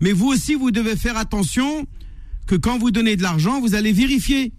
[0.02, 1.88] Mais vous aussi, vous devez faire attention
[2.46, 4.54] que quand vous donnez de l'argent, vous allez vérifier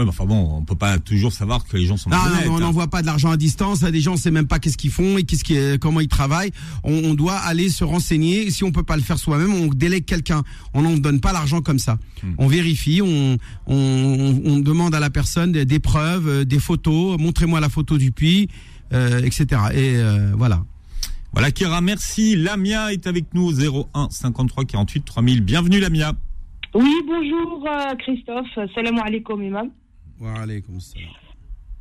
[0.00, 2.52] oui, mais enfin bon, on peut pas toujours savoir que les gens sont non, non,
[2.52, 2.60] on hein.
[2.60, 3.82] n'envoie pas de l'argent à distance.
[3.82, 6.08] À des gens, on sait même pas qu'est-ce qu'ils font et qu'est-ce qui, comment ils
[6.08, 6.52] travaillent.
[6.84, 8.50] On, on, doit aller se renseigner.
[8.50, 10.42] Si on peut pas le faire soi-même, on délègue quelqu'un.
[10.72, 11.98] On n'en donne pas l'argent comme ça.
[12.22, 12.32] Hmm.
[12.38, 13.36] On vérifie, on,
[13.66, 17.18] on, on, demande à la personne des, des preuves, euh, des photos.
[17.20, 18.48] Montrez-moi la photo du puits,
[18.94, 19.46] euh, etc.
[19.74, 20.62] Et euh, voilà.
[21.32, 22.36] Voilà, Kira, merci.
[22.36, 25.42] Lamia est avec nous au 01 53 48 3000.
[25.42, 26.14] Bienvenue, Lamia.
[26.74, 28.70] Oui, bonjour euh, Christophe.
[28.74, 29.70] Salam alaikum, imam.
[30.20, 31.08] Wa alaikum salam.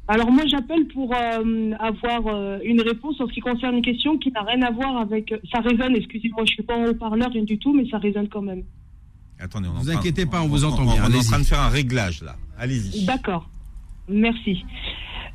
[0.07, 4.17] Alors moi j'appelle pour euh, avoir euh, une réponse en ce qui concerne une question
[4.17, 5.31] qui n'a rien à voir avec...
[5.51, 8.63] Ça résonne, excusez-moi, je suis pas en haut-parleur du tout, mais ça résonne quand même.
[9.39, 11.03] Attendez, on ne vous inquiétez pas, on, vous entend bien.
[11.05, 12.35] On, est en train de faire un réglage là.
[12.57, 13.05] Allez-y.
[13.05, 13.47] D'accord.
[14.07, 14.65] Merci.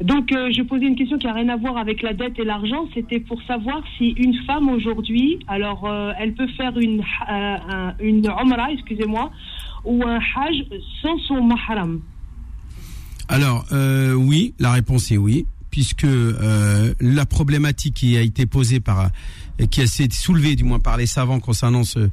[0.00, 2.44] Donc, euh, je posais une question qui n'a rien à voir avec la dette et
[2.44, 2.88] l'argent.
[2.94, 8.28] C'était pour savoir si une femme aujourd'hui, alors, euh, elle peut faire une, euh, une
[8.72, 9.30] excusez-moi,
[9.84, 10.64] ou un hajj
[11.00, 12.00] sans son mahram
[13.28, 18.80] Alors, euh, oui, la réponse est oui, puisque euh, la problématique qui a été posée
[18.80, 19.10] par,
[19.70, 22.10] qui a été soulevée du moins par les savants concernant ce,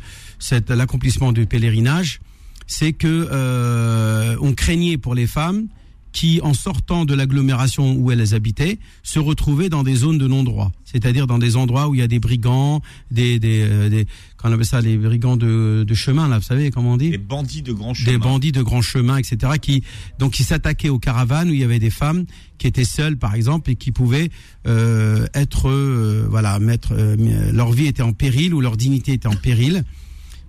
[0.69, 2.21] l'accomplissement du pèlerinage,
[2.67, 5.67] c'est que euh, on craignait pour les femmes
[6.11, 10.71] qui, en sortant de l'agglomération où elles habitaient, se retrouvaient dans des zones de non-droit,
[10.83, 14.07] c'est-à-dire dans des endroits où il y a des brigands, des, des, euh, des
[14.43, 17.17] on appelle ça, les brigands de, de chemin, là, vous savez comment on dit Des
[17.17, 18.11] bandits de grand chemin.
[18.11, 19.83] Des bandits de grand chemin, etc., qui
[20.19, 22.25] donc qui s'attaquaient aux caravanes où il y avait des femmes
[22.57, 24.29] qui étaient seules, par exemple, et qui pouvaient
[24.67, 27.15] euh, être, euh, voilà, mettre euh,
[27.51, 29.83] leur vie était en péril ou leur dignité était en péril.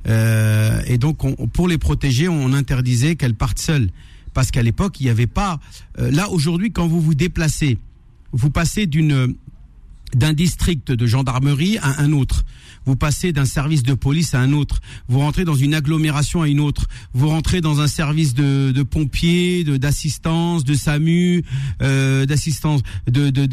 [0.09, 3.91] Euh, et donc, on, pour les protéger, on interdisait qu'elles partent seules
[4.35, 5.61] parce qu'à l'époque, il n'y avait pas.
[5.99, 7.79] Euh, là, aujourd'hui, quand vous vous déplacez,
[8.33, 12.45] vous passez d'un district de gendarmerie à un autre.
[12.87, 14.81] Vous passez d'un service de police à un autre.
[15.09, 16.87] Vous rentrez dans une agglomération à une autre.
[17.15, 21.45] Vous rentrez dans un service de, de pompiers, d'assistance, de SAMU,
[21.83, 23.47] euh, d'assistance, de de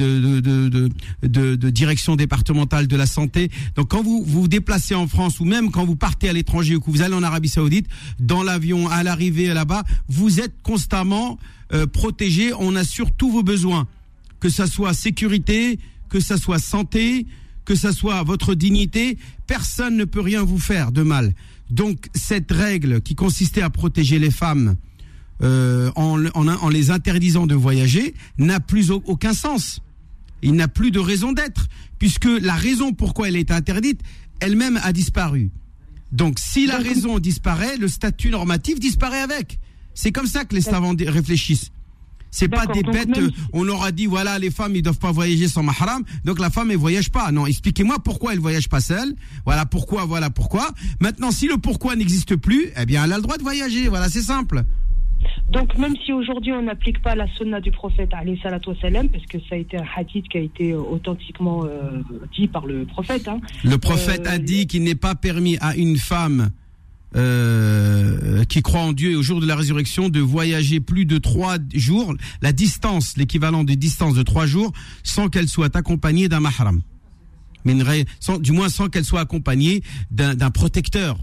[1.23, 3.51] de, direction départementale de la santé.
[3.75, 6.81] Donc quand vous vous, déplacez en France ou même quand vous partez à l'étranger ou
[6.81, 7.87] que vous allez en Arabie Saoudite,
[8.19, 11.37] dans l'avion, à l'arrivée là-bas, vous êtes constamment
[11.73, 12.51] euh, protégé.
[12.59, 13.87] On assure tous vos besoins,
[14.39, 17.25] que ça soit sécurité, que ça soit santé,
[17.69, 21.35] que ça soit votre dignité, personne ne peut rien vous faire de mal.
[21.69, 24.75] Donc cette règle qui consistait à protéger les femmes
[25.43, 29.81] euh, en, en, les interdisant de voyager n'a plus aucun sens.
[30.41, 31.67] Il n'a plus de raison d'être,
[31.99, 34.01] puisque la raison pourquoi elle est interdite,
[34.39, 35.51] elle-même a disparu.
[36.11, 39.59] Donc si la raison disparaît, le statut normatif disparaît avec.
[39.93, 41.69] C'est comme ça que les savants réfléchissent.
[42.31, 43.19] C'est pas des bêtes.
[43.53, 46.71] On aura dit voilà les femmes ils doivent pas voyager sans mahram, donc la femme
[46.71, 47.31] elle voyage pas.
[47.31, 49.13] Non, expliquez-moi pourquoi elle voyage pas seule.
[49.45, 50.69] Voilà pourquoi, voilà pourquoi.
[50.99, 53.87] Maintenant si le pourquoi n'existe plus, eh bien elle a le droit de voyager.
[53.87, 54.63] Voilà c'est simple.
[55.51, 58.11] Donc même si aujourd'hui on n'applique pas la sunna du prophète
[58.81, 62.01] salam parce que ça a été un hadith qui a été authentiquement euh,
[62.37, 63.27] dit par le prophète.
[63.27, 63.39] Hein.
[63.63, 66.51] Le prophète a euh, dit qu'il n'est pas permis à une femme
[67.15, 71.17] euh, qui croit en Dieu et au jour de la résurrection de voyager plus de
[71.17, 74.71] trois jours, la distance, l'équivalent de distance de trois jours,
[75.03, 76.81] sans qu'elle soit accompagnée d'un mahram.
[77.65, 81.17] Du moins sans qu'elle soit accompagnée d'un protecteur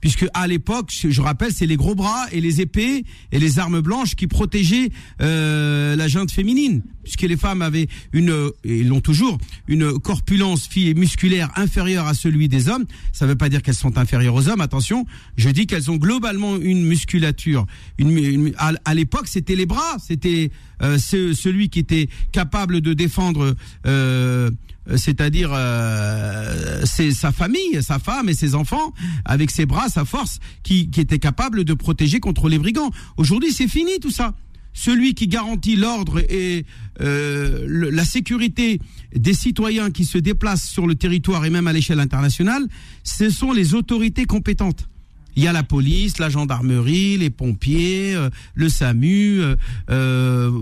[0.00, 3.80] puisque à l'époque, je rappelle, c'est les gros bras et les épées et les armes
[3.80, 9.38] blanches qui protégeaient euh, la junte féminine, puisque les femmes avaient une, et l'ont toujours,
[9.66, 12.84] une corpulence musculaire inférieure à celui des hommes.
[13.12, 14.60] Ça ne veut pas dire qu'elles sont inférieures aux hommes.
[14.60, 15.06] Attention,
[15.36, 17.66] je dis qu'elles ont globalement une musculature.
[17.98, 20.50] Une, à, l'époque, c'était les bras, c'était
[20.82, 23.54] euh, celui qui était capable de défendre.
[23.86, 24.50] Euh, euh,
[24.96, 28.92] c'est-à-dire euh, c'est sa famille, sa femme et ses enfants,
[29.24, 32.90] avec ses bras, sa force, qui, qui était capable de protéger contre les brigands.
[33.16, 34.34] Aujourd'hui, c'est fini tout ça.
[34.72, 36.64] Celui qui garantit l'ordre et
[37.00, 38.80] euh, la sécurité
[39.14, 42.66] des citoyens qui se déplacent sur le territoire et même à l'échelle internationale,
[43.02, 44.88] ce sont les autorités compétentes.
[45.34, 48.16] Il y a la police, la gendarmerie, les pompiers,
[48.54, 49.42] le SAMU,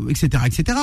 [0.09, 0.79] etc., etc.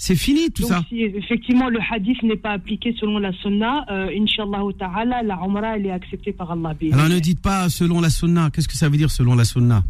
[0.00, 0.84] C'est fini tout ça.
[0.88, 5.76] Si effectivement le hadith n'est pas appliqué selon la sunna, euh, Inch'Allah ta'ala, la umrah
[5.76, 6.72] elle est acceptée par Allah.
[6.92, 8.48] Alors ne dites pas selon la sunna.
[8.50, 9.82] Qu'est-ce que ça veut dire selon la sunna?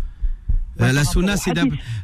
[0.80, 1.52] Euh, la sunna, c'est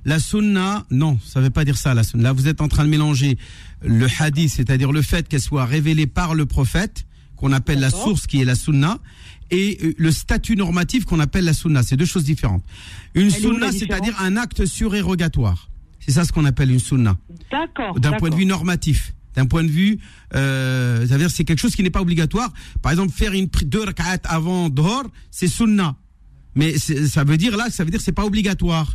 [0.05, 0.85] la sunna.
[0.91, 1.95] Non, ça veut pas dire ça.
[1.95, 2.25] La sunna.
[2.25, 3.39] Là, vous êtes en train de mélanger
[3.83, 8.27] le hadith, c'est-à-dire le fait qu'elle soit révélée par le prophète, qu'on appelle la source,
[8.27, 8.99] qui est la sunna,
[9.51, 11.83] et euh, le statut normatif qu'on appelle la sunna.
[11.83, 12.65] C'est deux choses différentes.
[13.15, 15.69] Une sunna, c'est-à-dire un acte surérogatoire.
[16.05, 17.17] C'est ça ce qu'on appelle une sunna.
[17.51, 17.99] D'accord.
[17.99, 19.15] D'un point de vue normatif.
[19.35, 19.99] D'un point de vue,
[20.35, 22.53] euh, c'est-à-dire c'est quelque chose qui n'est pas obligatoire.
[22.83, 25.97] Par exemple, faire une deux rak'at avant dehors, c'est sunna.
[26.55, 28.95] Mais ça veut dire là, ça veut dire c'est pas obligatoire.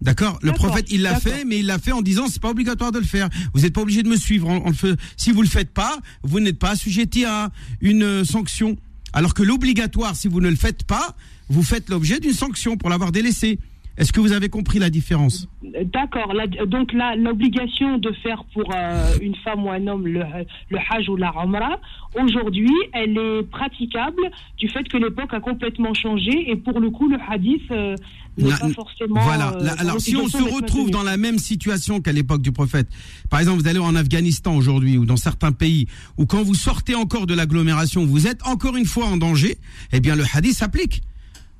[0.00, 0.38] D'accord?
[0.42, 2.98] Le prophète, il l'a fait, mais il l'a fait en disant c'est pas obligatoire de
[2.98, 3.28] le faire.
[3.52, 4.48] Vous n'êtes pas obligé de me suivre.
[4.48, 4.72] On,
[5.16, 8.76] si vous le faites pas, vous n'êtes pas assujetti à une euh, sanction.
[9.12, 11.14] Alors que l'obligatoire, si vous ne le faites pas,
[11.48, 13.58] vous faites l'objet d'une sanction pour l'avoir délaissé.
[14.00, 16.32] Est-ce que vous avez compris la différence D'accord.
[16.66, 20.22] Donc l'obligation de faire pour euh, une femme ou un homme le,
[20.70, 21.78] le hajj ou la umrah,
[22.18, 24.22] aujourd'hui, elle est praticable
[24.56, 27.94] du fait que l'époque a complètement changé et pour le coup, le hadith euh,
[28.38, 29.20] n'est pas forcément.
[29.20, 29.52] Voilà.
[29.60, 32.88] Euh, alors si on se retrouve dans la même situation qu'à l'époque du prophète,
[33.28, 36.94] par exemple, vous allez en Afghanistan aujourd'hui ou dans certains pays où quand vous sortez
[36.94, 39.58] encore de l'agglomération, vous êtes encore une fois en danger,
[39.92, 41.02] eh bien le hadith s'applique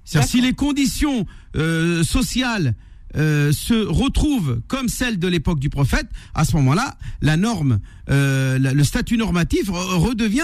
[0.05, 2.75] si les conditions euh, sociales
[3.17, 8.59] euh, se retrouvent comme celles de l'époque du prophète, à ce moment-là, la norme, euh,
[8.59, 10.43] le statut normatif redevient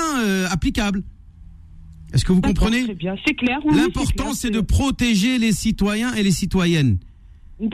[0.50, 1.02] applicable.
[2.12, 2.86] Est-ce que vous comprenez
[3.26, 3.58] c'est clair.
[3.64, 6.98] oui, L'important, c'est de protéger les citoyens et les citoyennes.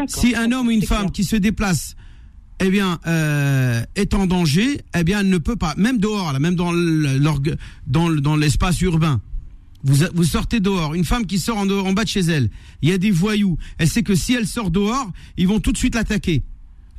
[0.06, 1.12] Si un homme ou une femme clair.
[1.12, 1.96] qui se déplace,
[2.60, 6.38] eh bien, euh, est en danger, eh bien, elle ne peut pas, même dehors, là,
[6.38, 9.20] même dans l'espace urbain.
[9.84, 12.50] Vous, vous sortez dehors, une femme qui sort en, dehors- en bas de chez elle,
[12.82, 13.58] il y a des voyous.
[13.78, 16.42] Elle sait que si elle sort dehors, ils vont tout de suite l'attaquer.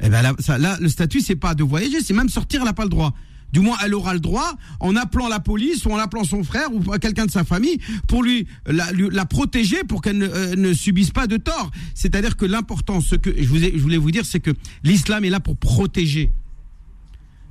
[0.02, 2.66] Eh ben là, ça, là, le statut, c'est pas de voyager, c'est même sortir, elle
[2.68, 3.14] n'a pas le droit.
[3.54, 6.74] Du moins, elle aura le droit en appelant la police ou en appelant son frère
[6.74, 10.56] ou quelqu'un de sa famille pour lui la, lui- la protéger pour qu'elle ne, euh,
[10.56, 11.70] ne subisse pas de tort.
[11.94, 14.50] C'est-à-dire que l'important, ce que je, vous ai- je voulais vous dire, c'est que
[14.84, 16.32] l'islam est là pour protéger.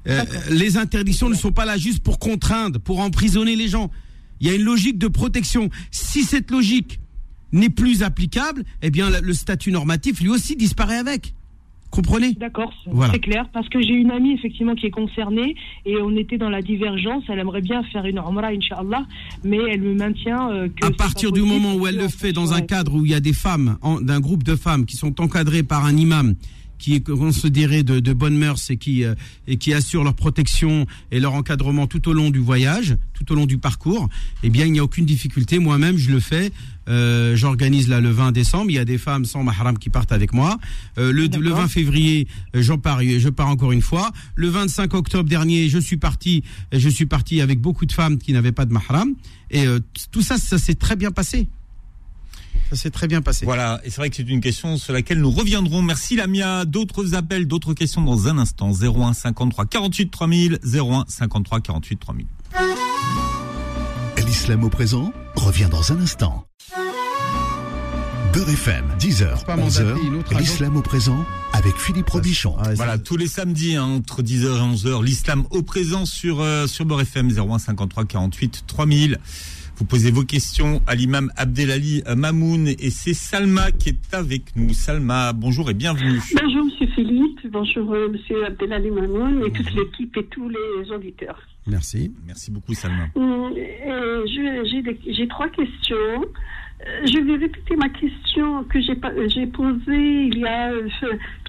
[0.09, 3.89] Euh, les interdictions ne sont pas là juste pour contraindre, pour emprisonner les gens.
[4.43, 5.71] Il y a une logique de protection.
[5.93, 6.99] Si cette logique
[7.53, 11.35] n'est plus applicable, eh bien le- statut normatif lui aussi disparaît avec.
[11.91, 12.33] Comprenez?
[12.33, 13.19] D'accord, c'est Voilà.
[13.19, 13.47] clair.
[13.53, 17.23] Parce que j'ai une amie effectivement qui est concernée et on était dans la divergence.
[17.29, 19.05] Elle aimerait bien faire une Umrah, Inch'Allah,
[19.45, 20.87] mais elle me maintient euh, que.
[20.87, 23.21] à partir du moment où elle le fait dans un cadre où il y a
[23.21, 26.35] des femmes, d'un groupe de femmes qui sont encadrées par un imam
[26.83, 29.15] qui est considéré de, de bonnes mœurs et qui euh,
[29.47, 33.37] et qui assure leur protection et leur encadrement tout au long du voyage, tout au
[33.37, 34.09] long du parcours,
[34.43, 35.61] eh bien il n'y a aucune difficulté.
[35.61, 36.51] Moi-même, je le fais.
[36.89, 38.71] Euh, J'organise là le 20 décembre.
[38.71, 40.59] Il y a des femmes sans mahram qui partent avec moi.
[40.99, 44.11] Euh, le, le 20 février, euh, j'en pars, je pars encore une fois.
[44.35, 46.43] Le 25 octobre dernier, je suis parti.
[46.73, 49.15] Je suis parti avec beaucoup de femmes qui n'avaient pas de mahram.
[49.53, 49.79] Et euh,
[50.11, 51.49] tout ça, ça s'est très bien passé.
[52.71, 53.45] Ça s'est très bien passé.
[53.45, 55.83] Voilà, et c'est vrai que c'est une question sur laquelle nous reviendrons.
[55.83, 56.65] Merci Lamia.
[56.65, 58.71] D'autres appels, d'autres questions dans un instant.
[58.73, 62.27] 01 53 48 3000, 01 53 48 3000.
[64.27, 66.47] L'islam au présent revient dans un instant.
[68.33, 70.41] Beurre FM, 10h, Pas mandaté, une 11h, autre agence.
[70.49, 72.57] l'islam au présent avec Philippe Robichon.
[72.59, 76.67] Ah, Voilà, tous les samedis, hein, entre 10h et 11h, l'islam au présent sur, euh,
[76.67, 79.19] sur Beurre FM 01 53 48 3000.
[79.83, 84.73] Vous posez vos questions à l'imam Abdelali Mamoun et c'est Salma qui est avec nous.
[84.73, 86.21] Salma, bonjour et bienvenue.
[86.41, 91.43] Bonjour Monsieur Philippe, bonjour euh, Monsieur Abdelali Mamoun et toute l'équipe et tous les auditeurs.
[91.67, 92.13] Merci.
[92.25, 93.09] Merci beaucoup Salma.
[93.17, 96.27] Hum, j'ai trois questions.
[96.87, 98.97] Euh, Je vais répéter ma question que j'ai
[99.29, 100.89] j'ai posée il y a euh,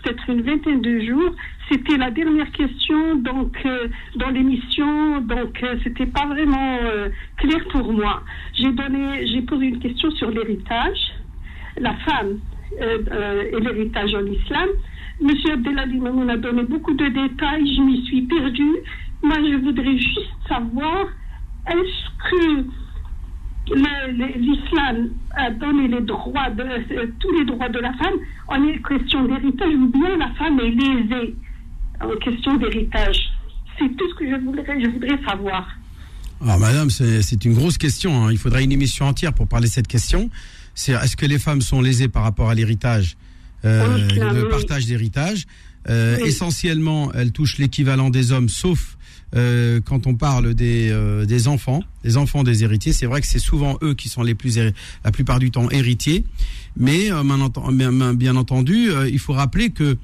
[0.01, 1.35] peut-être une vingtaine de jours.
[1.71, 7.63] C'était la dernière question donc euh, dans l'émission, donc euh, c'était pas vraiment euh, clair
[7.71, 8.21] pour moi.
[8.53, 10.99] J'ai posé une question sur l'héritage,
[11.77, 12.39] la femme
[12.81, 14.69] euh, euh, et l'héritage en islam.
[15.21, 18.77] Monsieur Abdelali Mamoun a donné beaucoup de détails, je m'y suis perdue.
[19.21, 21.07] Moi, je voudrais juste savoir,
[21.67, 22.65] est-ce que
[23.67, 28.15] l'islam a donné les droits de, euh, tous les droits de la femme
[28.47, 31.35] en question d'héritage ou bien la femme est lésée
[32.01, 33.17] en question d'héritage
[33.79, 35.67] C'est tout ce que je voudrais, je voudrais savoir.
[36.41, 38.25] Alors, madame, c'est une grosse question.
[38.25, 38.31] hein.
[38.31, 40.29] Il faudrait une émission entière pour parler de cette question.
[40.75, 43.15] C'est est-ce que les femmes sont lésées par rapport à l'héritage,
[43.63, 45.45] euh, Oui, le partage d'héritage
[45.89, 46.27] Euh, Oui.
[46.29, 48.97] Essentiellement, elles touchent l'équivalent des hommes, sauf
[49.35, 52.93] euh, quand on parle des, euh, des enfants, des enfants des héritiers.
[52.93, 54.57] C'est vrai que c'est souvent eux qui sont les plus,
[55.03, 56.23] la plupart du temps, héritiers.
[56.77, 59.97] Mais euh, bien enten- bien- bien entendu, euh, il faut rappeler que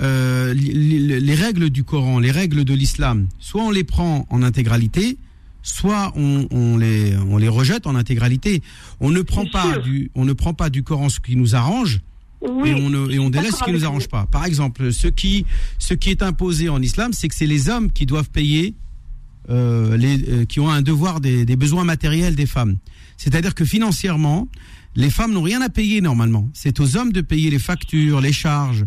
[0.00, 5.16] euh, les règles du Coran, les règles de l'islam, soit on les prend en intégralité,
[5.62, 8.62] soit on, on les on les rejette en intégralité.
[9.00, 9.82] On ne prend pas sûr.
[9.82, 12.00] du on ne prend pas du Coran ce qui nous arrange
[12.48, 12.70] Oui.
[12.70, 14.08] et on ne- et on délaisse ce qui nous avec arrange vous.
[14.08, 14.26] pas.
[14.26, 15.44] Par exemple, ce qui
[15.78, 18.74] ce qui est imposé en islam, c'est que c'est les hommes qui doivent payer
[19.50, 22.78] euh, les euh, qui ont un devoir des, des besoins matériels des femmes.
[23.16, 24.48] C'est-à-dire que financièrement,
[24.96, 26.48] les femmes n'ont rien à payer normalement.
[26.52, 28.84] C'est aux hommes de payer les factures, les charges,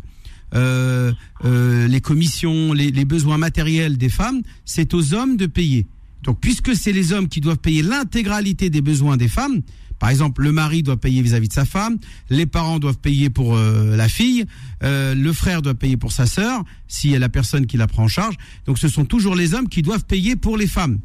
[0.55, 1.11] euh,
[1.45, 4.41] euh, les commissions, les, les besoins matériels des femmes.
[4.65, 5.87] C'est aux hommes de payer.
[6.23, 9.61] Donc, puisque c'est les hommes qui doivent payer l'intégralité des besoins des femmes,
[9.99, 11.97] par exemple, le mari doit payer vis-à-vis de sa femme,
[12.29, 14.45] les parents doivent payer pour euh, la fille,
[14.83, 18.07] euh, le frère doit payer pour sa sœur, si la personne qui la prend en
[18.07, 18.35] charge.
[18.65, 20.99] Donc, ce sont toujours les hommes qui doivent payer pour les femmes.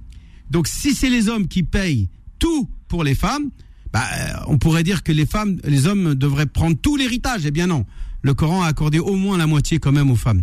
[0.51, 3.51] Donc, si c'est les hommes qui payent tout pour les femmes,
[3.93, 7.43] bah, euh, on pourrait dire que les femmes, les hommes devraient prendre tout l'héritage.
[7.47, 7.85] Eh bien non,
[8.23, 10.43] le Coran a accordé au moins la moitié quand même aux femmes.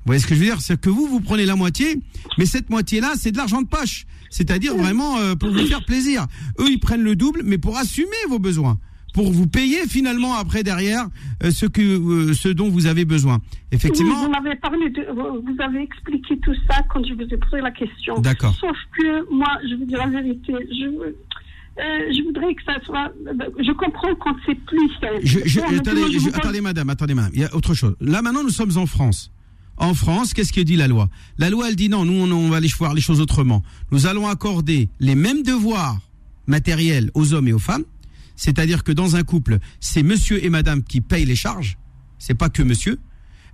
[0.00, 0.60] Vous voyez ce que je veux dire?
[0.60, 2.00] C'est que vous, vous prenez la moitié,
[2.38, 4.06] mais cette moitié-là, c'est de l'argent de poche.
[4.30, 6.26] C'est-à-dire vraiment euh, pour vous faire plaisir.
[6.58, 8.78] Eux, ils prennent le double, mais pour assumer vos besoins,
[9.12, 11.08] pour vous payer finalement après derrière
[11.42, 13.40] euh, ce que, euh, ce dont vous avez besoin.
[13.42, 14.24] Oui, Effectivement.
[14.24, 17.72] vous m'avez parlé de, vous avez expliqué tout ça quand je vous ai posé la
[17.72, 18.18] question.
[18.20, 18.54] D'accord.
[18.60, 23.12] Sauf que moi, je vous dis la vérité, je, euh, je voudrais que ça soit.
[23.58, 25.20] Je comprends quand c'est plus simple.
[25.24, 25.60] Je,
[26.34, 27.32] attendez, madame, attendez, madame.
[27.34, 27.96] Il y a autre chose.
[28.00, 29.32] Là, maintenant, nous sommes en France.
[29.80, 31.08] En France, qu'est-ce que dit la loi?
[31.38, 33.62] La loi, elle dit non, nous, on, va aller voir les choses autrement.
[33.90, 35.98] Nous allons accorder les mêmes devoirs
[36.46, 37.84] matérielles aux hommes et aux femmes.
[38.36, 41.78] C'est-à-dire que dans un couple, c'est monsieur et madame qui payent les charges,
[42.18, 42.98] c'est pas que monsieur.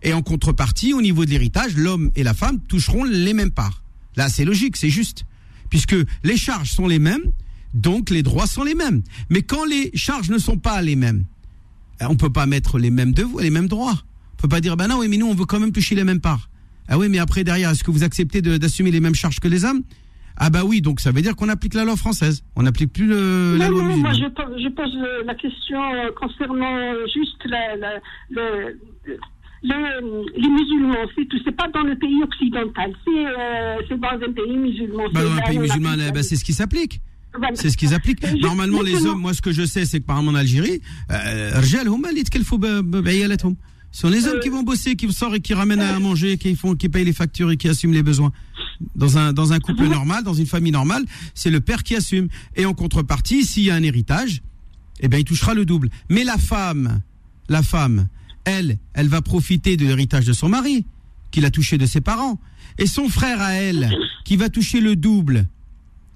[0.03, 3.85] Et en contrepartie, au niveau de l'héritage, l'homme et la femme toucheront les mêmes parts.
[4.17, 5.27] Là, c'est logique, c'est juste.
[5.71, 7.33] Puisque les charges sont les mêmes,
[7.73, 9.03] donc les droits sont les mêmes.
[9.31, 11.25] Mais quand les charges ne sont pas les mêmes,
[12.01, 14.03] on peut pas mettre les mêmes devoirs, les mêmes droits.
[14.39, 16.05] On peut pas dire, ben non, oui, mais nous, on veut quand même toucher les
[16.05, 16.49] mêmes parts.
[16.89, 19.65] Ah oui, mais après, derrière, est-ce que vous acceptez d'assumer les mêmes charges que les
[19.65, 19.83] hommes
[20.39, 22.45] ah bah oui, donc ça veut dire qu'on applique la loi française.
[22.57, 26.93] On n'applique plus le, la loi non, moi je, je, pose la question euh, concernant
[27.07, 28.79] juste la, la, le,
[29.63, 31.39] les musulmans, c'est tout.
[31.43, 35.05] C'est pas dans le pays occidental, c'est euh, dans un pays musulman.
[35.13, 37.01] Bah dans un pays musulman, bah, c'est ce qui s'applique.
[37.55, 38.23] C'est ce qu'ils appliquent.
[38.41, 40.81] Normalement, les hommes, moi, ce que je sais, c'est que par exemple en Algérie,
[41.11, 41.61] euh,
[43.97, 46.55] ce sont les hommes qui vont bosser, qui sortent et qui ramènent à manger, qui
[46.55, 48.31] font, qui payent les factures et qui assument les besoins.
[48.95, 52.29] Dans un, dans un couple normal, dans une famille normale, c'est le père qui assume.
[52.57, 54.43] Et en contrepartie, s'il y a un héritage,
[55.01, 55.89] eh bien, il touchera le double.
[56.11, 57.01] Mais la femme,
[57.49, 58.09] la femme,
[58.45, 60.85] elle, elle va profiter de l'héritage de son mari,
[61.31, 62.39] qu'il a touché de ses parents.
[62.77, 65.47] Et son frère à elle, qui va toucher le double,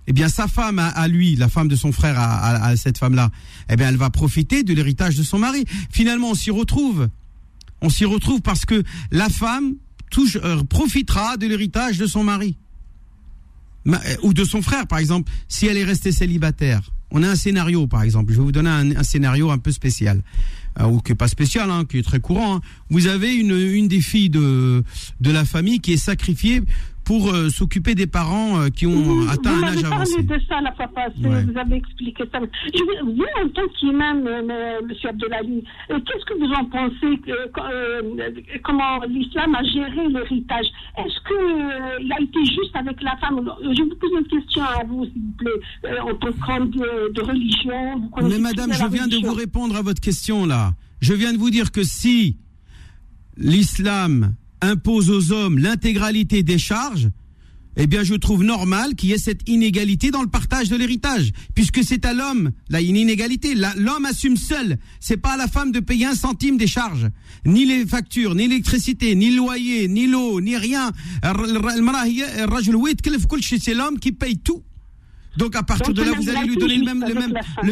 [0.07, 3.31] eh bien sa femme à, lui, la femme de son frère à, cette femme-là,
[3.71, 5.65] eh bien elle va profiter de l'héritage de son mari.
[5.91, 7.09] Finalement, on s'y retrouve
[7.81, 9.75] on s'y retrouve parce que la femme
[10.37, 12.57] euh, profitera de l'héritage de son mari.
[13.87, 16.91] Euh, ou de son frère, par exemple, si elle est restée célibataire.
[17.11, 18.33] On a un scénario, par exemple.
[18.33, 20.23] Je vais vous donner un, scénario un peu spécial.
[20.79, 22.57] Euh, ou qui est pas spécial, hein, qui est très courant.
[22.57, 22.61] Hein.
[22.91, 24.85] Vous avez une, des filles de
[25.21, 26.63] la famille qui est sacrifiée
[27.11, 30.13] pour euh, s'occuper des parents euh, qui ont atteint un âge avancé.
[30.13, 32.39] Vous avez parlé de ça la fois passée, vous avez expliqué ça.
[32.73, 34.93] Je, vous, en tant qu'imam, euh, M.
[35.09, 37.21] Abdelali, qu'est-ce que vous en pensez
[38.63, 40.67] Comment l'islam a géré l'héritage?
[40.99, 43.41] Est-ce qu'il a été juste avec la femme?
[43.61, 47.23] Je vous pose une question à vous, s'il vous plaît, en tant qu'homme de, de,
[47.23, 48.09] religion.
[48.23, 50.75] Mais madame, je viens de vous répondre à votre question là.
[51.01, 52.37] Je viens de vous dire que si
[53.37, 57.11] l'islam impose aux hommes l'intégralité des charges,
[57.77, 61.31] eh bien, je trouve normal qu'il y ait cette inégalité dans le partage de l'héritage,
[61.55, 63.55] puisque c'est à l'homme, là, une inégalité.
[63.55, 64.77] L'homme assume seul.
[64.99, 67.09] C'est pas à la femme de payer un centime des charges,
[67.47, 70.91] ni les factures, ni l'électricité, ni le loyer, ni l'eau, ni rien.
[73.63, 74.63] C'est l'homme qui paye tout.
[75.37, 77.15] Donc à partir de là, vous allez lui donner le même, le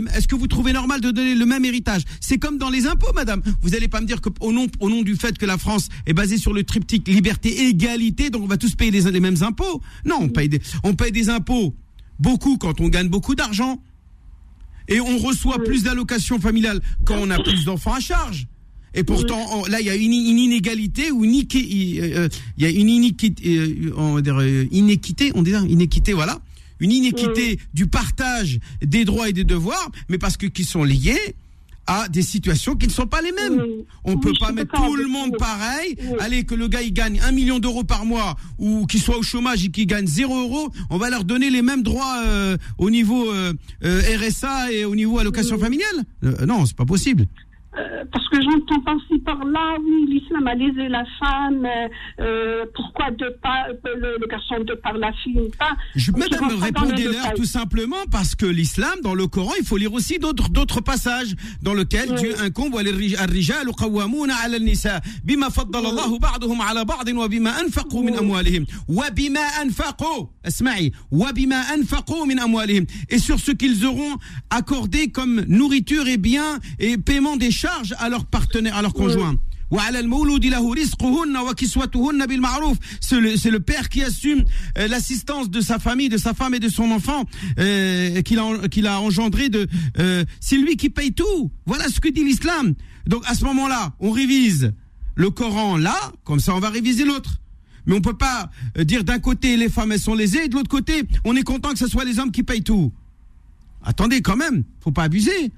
[0.00, 0.08] même.
[0.14, 2.02] Est-ce que vous trouvez normal de donner le même héritage?
[2.20, 3.42] C'est comme dans les impôts, madame.
[3.62, 6.12] Vous n'allez pas me dire qu'au nom, au nom du fait que la France est
[6.12, 9.82] basée sur le triptyque liberté, égalité, donc on va tous payer les, les mêmes impôts.
[10.04, 11.74] Non, on paye des, on paye des impôts
[12.18, 13.80] beaucoup quand on gagne beaucoup d'argent,
[14.88, 18.46] et on reçoit plus d'allocations familiales quand on a plus d'enfants à charge.
[18.94, 23.92] Et pourtant, là, il y a une, inégalité ou une, il y a une inéquité,
[23.96, 24.42] on va dire,
[24.72, 26.40] inéquité, on dit inéquité, voilà
[26.80, 31.34] une inéquité du partage des droits et des devoirs, mais parce que qui sont liés
[31.88, 33.62] à des situations qui ne sont pas les mêmes.
[34.04, 35.96] On ne peut pas mettre tout le monde pareil.
[36.20, 39.22] Allez, que le gars il gagne un million d'euros par mois ou qu'il soit au
[39.22, 42.90] chômage et qu'il gagne zéro euro, on va leur donner les mêmes droits euh, au
[42.90, 43.54] niveau euh,
[43.84, 46.04] euh, RSA et au niveau allocation familiale.
[46.46, 47.26] non, c'est pas possible.
[47.75, 51.87] Euh, parce que j'entends penser par là, oui, l'islam a lésé la femme, euh,
[52.19, 57.33] euh pourquoi de pas, le, le, garçon de par la fille pas Je, Madame, répondez-leur
[57.33, 61.33] tout simplement parce que l'islam, dans le Coran, il faut lire aussi d'autres, d'autres passages
[61.63, 62.17] dans lesquels oui.
[62.19, 68.15] Dieu incombe الرجال قوامون على النساء بما فضل الله بعضهم على بعض وبما أنفقوا من
[68.15, 74.17] أموالهم وبما أنفقوا اسمعي وبما أنفقوا من أموالهم et sur ce qu'ils auront
[74.49, 79.34] accordé comme nourriture et biens et paiement des charges à leur partenaire, à leur conjoint.
[83.00, 84.44] C'est le, le père qui assume
[84.78, 87.24] euh, l'assistance de sa famille, de sa femme et de son enfant
[87.58, 88.38] euh, qu'il
[88.86, 89.48] a, engendré.
[89.48, 89.66] De,
[89.98, 91.50] euh, c'est lui qui paye tout.
[91.66, 92.74] Voilà ce que dit l'islam.
[93.06, 94.72] Donc à ce moment-là, on révise
[95.16, 97.40] le Coran là, comme ça on va réviser l'autre.
[97.86, 100.68] Mais on peut pas dire d'un côté les femmes elles sont lésées et de l'autre
[100.68, 102.92] côté on est content que ce soit les hommes qui payent tout.
[103.82, 105.52] Attendez quand même, faut pas abuser.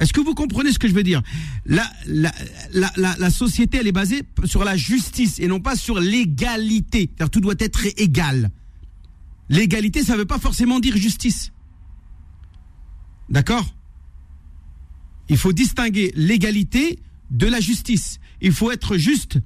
[0.00, 1.22] Est-ce que vous comprenez ce que je veux dire?
[1.66, 7.10] La, société, elle est basée sur la justice et non pas sur l'égalité.
[7.30, 8.50] Tout doit être égal.
[9.50, 11.52] L'égalité, ça ne veut pas forcément dire justice.
[13.28, 13.66] D'accord?
[15.28, 16.98] Il faut distinguer l'égalité
[17.30, 18.20] de la justice.
[18.40, 19.38] Il faut être juste.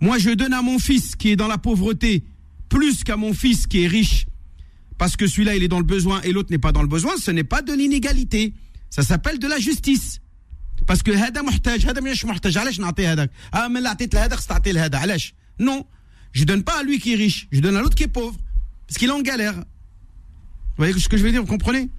[0.00, 2.24] Moi, je donne à mon fils qui est dans la pauvreté
[2.70, 4.26] plus qu'à mon fils qui est riche.
[4.96, 7.16] Parce que celui-là, il est dans le besoin et l'autre n'est pas dans le besoin.
[7.18, 8.54] Ce n'est pas de l'inégalité.
[8.91, 10.19] Ça s'appelle de la justice.
[10.85, 14.39] Parce que هذا محتاج هذا مش محتاج علاش نعطيه هذاك اه من اللي عطيت لهذاك
[14.39, 15.83] تعطي لهذا علاش non
[16.37, 18.37] je donne pas à lui qui est riche je donne à l'autre qui est pauvre
[18.87, 21.89] parce qu'il est en galère vous voyez ce que je veux dire vous comprenez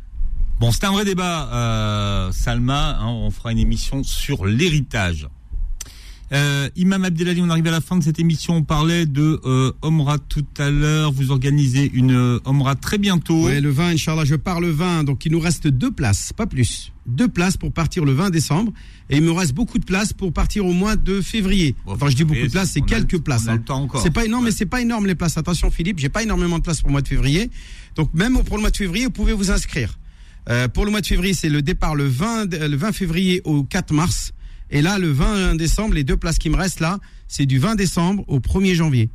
[0.60, 2.98] Bon, c'est un vrai débat, euh, Salma.
[2.98, 5.28] Hein, on fera une émission sur l'héritage.
[6.33, 8.55] Euh, Imam Abdelali, on arrive à la fin de cette émission.
[8.55, 11.11] On parlait de euh, Omra tout à l'heure.
[11.11, 13.45] Vous organisez une euh, Omra très bientôt.
[13.45, 15.03] Oui, le 20, Inch'Allah, je pars le 20.
[15.03, 16.91] Donc, il nous reste deux places, pas plus.
[17.05, 18.73] Deux places pour partir le 20 décembre.
[19.11, 21.75] Et il me reste beaucoup de places pour partir au mois de février.
[21.85, 23.47] enfin, je dis beaucoup de places, c'est quelques places.
[23.47, 23.61] Hein.
[24.01, 25.37] C'est pas énorme, mais c'est pas énorme les places.
[25.37, 27.51] Attention, Philippe, j'ai pas énormément de places pour le mois de février.
[27.95, 29.99] Donc, même pour le mois de février, vous pouvez vous inscrire.
[30.49, 33.63] Euh, pour le mois de février, c'est le départ le 20, le 20 février au
[33.63, 34.33] 4 mars.
[34.73, 36.97] Et là, le 20 décembre, les deux places qui me restent là,
[37.27, 39.09] c'est du 20 décembre au 1er janvier.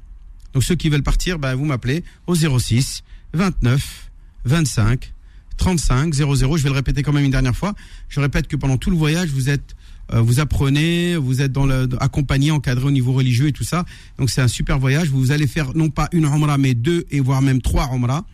[0.55, 3.03] Donc ceux qui veulent partir, ben, vous m'appelez au 06
[3.35, 4.11] 29
[4.45, 5.13] 25
[5.57, 6.57] 35 00.
[6.57, 7.75] Je vais le répéter quand même une dernière fois.
[8.09, 9.75] Je répète que pendant tout le voyage, vous êtes
[10.15, 13.85] euh, vous apprenez, vous êtes dans le, accompagné, encadré au niveau religieux et tout ça.
[14.17, 15.09] Donc c'est un super voyage.
[15.09, 18.25] Vous allez faire non pas une Umrah, mais deux et voire même trois Umrah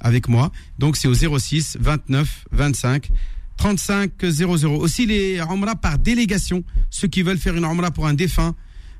[0.00, 0.52] avec moi.
[0.78, 3.10] Donc c'est au 06 29 25
[3.58, 4.76] 35 00.
[4.76, 6.64] Aussi les Umrah par délégation.
[6.88, 8.54] Ceux qui veulent faire une Umrah pour un défunt,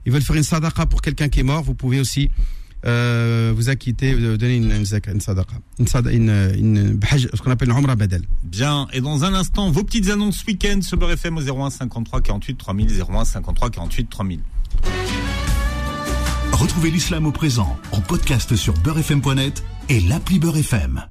[0.05, 2.31] ils veulent faire une sadaqa pour quelqu'un qui est mort, vous pouvez aussi
[2.85, 5.55] euh, vous acquitter, de donner une, une, une sadaqa,
[6.11, 8.23] une, une, ce qu'on appelle une Umrah badel.
[8.45, 12.21] Bien, et dans un instant, vos petites annonces week-end sur Beurre FM au 01 53
[12.21, 14.41] 48 3000, 01 53 48 3000.
[16.53, 21.05] Retrouvez l'islam au présent en podcast sur beurrefm.net et l'appli Beurre FM.